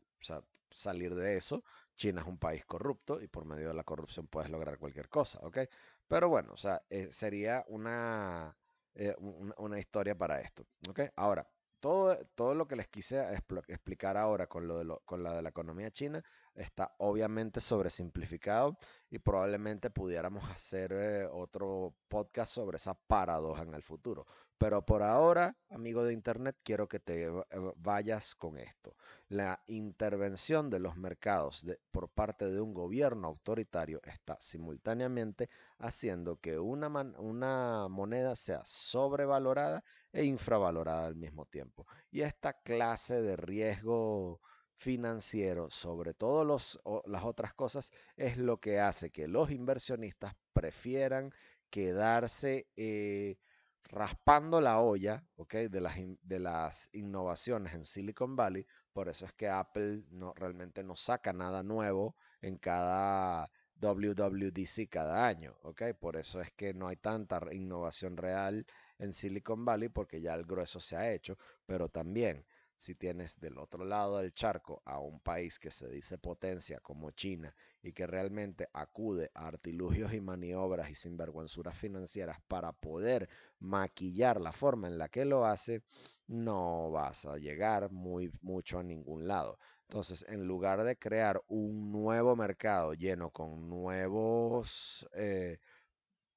salir 0.72 1.14
de 1.14 1.38
eso. 1.38 1.64
China 1.96 2.22
es 2.22 2.28
un 2.28 2.40
país 2.40 2.66
corrupto 2.66 3.22
y 3.22 3.28
por 3.28 3.46
medio 3.46 3.68
de 3.68 3.76
la 3.76 3.84
corrupción 3.84 4.26
puedes 4.26 4.50
lograr 4.50 4.80
cualquier 4.80 5.08
cosa, 5.08 5.38
¿ok? 5.44 5.60
Pero 6.08 6.30
bueno, 6.30 6.54
o 6.54 6.58
sea, 6.58 6.82
eh, 6.90 7.10
sería 7.12 7.64
una, 7.68 8.58
eh, 8.96 9.16
una, 9.20 9.78
historia 9.78 10.18
para 10.18 10.42
esto, 10.42 10.66
¿ok? 10.90 11.02
Ahora, 11.16 11.48
todo, 11.82 12.18
todo 12.36 12.56
lo 12.56 12.68
que 12.68 12.78
les 12.78 12.88
quise 12.88 13.22
explicar 13.68 14.16
ahora 14.16 14.48
con, 14.48 14.68
lo 14.68 14.78
de 14.78 14.86
lo, 14.86 15.02
con 15.04 15.24
la 15.24 15.36
de 15.36 15.42
la 15.42 15.50
economía 15.50 15.92
china 15.92 16.24
está 16.56 16.96
obviamente 17.00 17.60
sobresimplificado 17.60 18.78
y 19.10 19.20
probablemente 19.20 19.90
pudiéramos 19.90 20.50
hacer 20.50 20.94
eh, 20.94 21.26
otro 21.26 21.94
podcast 22.08 22.54
sobre 22.54 22.78
esa 22.78 22.94
paradoja 22.94 23.64
en 23.64 23.74
el 23.74 23.84
futuro. 23.84 24.26
Pero 24.62 24.86
por 24.86 25.02
ahora, 25.02 25.58
amigo 25.72 26.04
de 26.04 26.14
Internet, 26.14 26.56
quiero 26.62 26.88
que 26.88 27.00
te 27.00 27.24
eh, 27.26 27.32
vayas 27.78 28.36
con 28.36 28.60
esto. 28.60 28.96
La 29.28 29.60
intervención 29.66 30.70
de 30.70 30.78
los 30.78 30.96
mercados 30.96 31.66
por 31.90 32.10
parte 32.10 32.46
de 32.46 32.62
un 32.62 32.72
gobierno 32.72 33.28
autoritario 33.28 34.02
está 34.04 34.38
simultáneamente 34.40 35.50
haciendo 35.80 36.40
que 36.40 36.60
una, 36.60 36.90
una 37.18 37.88
moneda 37.90 38.36
sea 38.36 38.62
sobrevalorada 38.64 39.84
e 40.14 40.26
infravalorada 40.26 41.08
al 41.08 41.16
mismo 41.16 41.48
tiempo. 41.48 41.88
Y 42.12 42.22
esta 42.22 42.54
clase 42.54 43.20
de 43.20 43.38
riesgo 43.38 44.42
financiero 44.76 45.72
sobre 45.72 46.14
todo 46.14 46.46
las 46.46 47.24
otras 47.24 47.56
cosas 47.56 47.92
es 48.16 48.38
lo 48.38 48.60
que 48.60 48.80
hace 48.80 49.10
que 49.10 49.28
los 49.28 49.50
inversionistas 49.50 50.36
prefieran 50.54 51.34
quedarse 51.72 52.68
eh, 52.76 53.38
raspando 53.84 54.62
la 54.62 54.80
olla 54.80 55.24
de, 55.52 55.82
las 55.82 55.96
de 56.22 56.40
las 56.40 56.90
innovaciones 56.94 57.74
en 57.74 57.86
Silicon 57.86 58.36
Valley. 58.36 58.66
Por 58.94 59.10
eso 59.10 59.26
es 59.26 59.34
que 59.34 59.50
Apple 59.50 60.04
no, 60.10 60.34
realmente 60.34 60.84
no 60.84 60.96
saca 60.96 61.34
nada 61.34 61.64
nuevo 61.64 62.16
en 62.42 62.58
cada 62.58 63.50
WWDC 63.82 64.90
cada 64.90 65.28
año. 65.28 65.56
Por 66.00 66.16
eso 66.18 66.42
es 66.42 66.52
que 66.52 66.74
no 66.74 66.88
hay 66.88 66.98
tanta 66.98 67.42
innovación 67.52 68.18
real 68.18 68.66
en 69.00 69.14
Silicon 69.14 69.66
Valley 69.66 69.90
porque 69.90 70.22
ya 70.22 70.36
el 70.36 70.46
grueso 70.46 70.80
se 70.80 70.96
ha 70.96 71.12
hecho. 71.12 71.38
Pero 71.66 71.90
también 71.90 72.46
si 72.82 72.96
tienes 72.96 73.40
del 73.40 73.60
otro 73.60 73.86
lado 73.86 74.18
del 74.18 74.34
charco 74.34 74.82
a 74.86 74.98
un 74.98 75.20
país 75.20 75.60
que 75.60 75.70
se 75.70 75.88
dice 75.88 76.18
potencia 76.18 76.80
como 76.80 77.12
China 77.12 77.54
y 77.84 77.94
que 77.94 78.08
realmente 78.08 78.70
acude 78.74 79.30
a 79.36 79.46
artilugios 79.46 80.16
y 80.16 80.20
maniobras 80.20 80.90
y 80.90 80.96
sinvergüenzuras 80.96 81.78
financieras 81.78 82.42
para 82.48 82.72
poder 82.74 83.30
maquillar 83.60 84.42
la 84.42 84.52
forma 84.52 84.88
en 84.88 84.98
la 84.98 85.10
que 85.10 85.26
lo 85.26 85.46
hace, 85.46 85.84
no 86.26 86.90
vas 86.90 87.24
a 87.26 87.38
llegar 87.38 87.92
muy 87.92 88.32
mucho 88.42 88.80
a 88.80 88.84
ningún 88.84 89.28
lado. 89.28 89.60
Entonces, 89.84 90.26
en 90.28 90.48
lugar 90.48 90.84
de 90.84 90.98
crear 90.98 91.40
un 91.50 91.92
nuevo 91.92 92.36
mercado 92.36 92.96
lleno 92.96 93.30
con 93.30 93.70
nuevos 93.70 95.08
eh, 95.14 95.60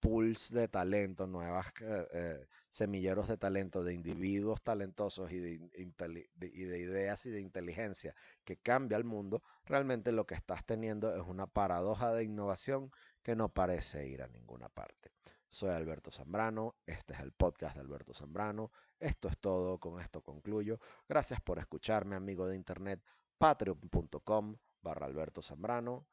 pools 0.04 0.52
de 0.52 0.68
talento, 0.68 1.26
nuevas 1.26 1.68
eh, 1.80 2.06
eh, 2.12 2.46
semilleros 2.68 3.26
de 3.26 3.38
talento, 3.38 3.82
de 3.82 3.94
individuos 3.94 4.62
talentosos 4.62 5.32
y 5.32 5.38
de, 5.38 5.70
y 5.74 6.64
de 6.64 6.78
ideas 6.78 7.24
y 7.24 7.30
de 7.30 7.40
inteligencia 7.40 8.14
que 8.44 8.58
cambia 8.58 8.98
el 8.98 9.04
mundo, 9.04 9.42
realmente 9.64 10.12
lo 10.12 10.26
que 10.26 10.34
estás 10.34 10.66
teniendo 10.66 11.16
es 11.16 11.26
una 11.26 11.46
paradoja 11.46 12.12
de 12.12 12.22
innovación 12.22 12.90
que 13.22 13.34
no 13.34 13.48
parece 13.48 14.06
ir 14.06 14.22
a 14.22 14.28
ninguna 14.28 14.68
parte. 14.68 15.10
Soy 15.48 15.70
Alberto 15.70 16.10
Zambrano, 16.10 16.74
este 16.84 17.14
es 17.14 17.20
el 17.20 17.32
podcast 17.32 17.74
de 17.76 17.80
Alberto 17.80 18.12
Zambrano. 18.12 18.72
Esto 19.00 19.28
es 19.28 19.38
todo, 19.38 19.78
con 19.78 20.00
esto 20.00 20.20
concluyo. 20.20 20.80
Gracias 21.08 21.40
por 21.40 21.58
escucharme, 21.58 22.14
amigo 22.14 22.46
de 22.46 22.56
internet, 22.56 23.00
patreon.com 23.38 24.56
barra 24.82 25.06
Alberto 25.06 25.40
Zambrano. 25.40 26.06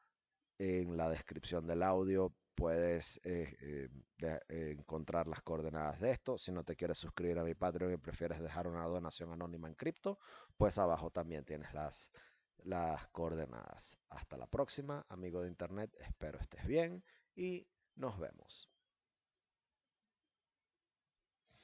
En 0.58 0.96
la 0.96 1.10
descripción 1.10 1.66
del 1.66 1.84
audio 1.84 2.34
puedes 2.62 3.20
eh, 3.24 3.58
eh, 3.60 3.90
eh, 4.22 4.76
encontrar 4.78 5.28
las 5.28 5.42
coordenadas 5.42 6.00
de 6.00 6.12
esto. 6.12 6.38
Si 6.38 6.52
no 6.52 6.64
te 6.64 6.76
quieres 6.76 7.00
suscribir 7.00 7.40
a 7.40 7.44
mi 7.44 7.56
Patreon 7.56 7.94
y 7.94 7.98
prefieres 7.98 8.40
dejar 8.40 8.68
una 8.68 8.86
donación 8.86 9.32
anónima 9.32 9.68
en 9.68 9.74
cripto, 9.74 10.20
pues 10.58 10.78
abajo 10.78 11.10
también 11.10 11.44
tienes 11.44 11.74
las, 11.74 12.12
las 12.60 13.08
coordenadas. 13.08 13.98
Hasta 14.10 14.38
la 14.38 14.46
próxima, 14.46 15.04
amigo 15.10 15.42
de 15.42 15.48
internet. 15.48 15.92
Espero 16.02 16.38
estés 16.40 16.68
bien 16.68 17.04
y 17.34 17.68
nos 17.96 18.20
vemos. 18.20 18.71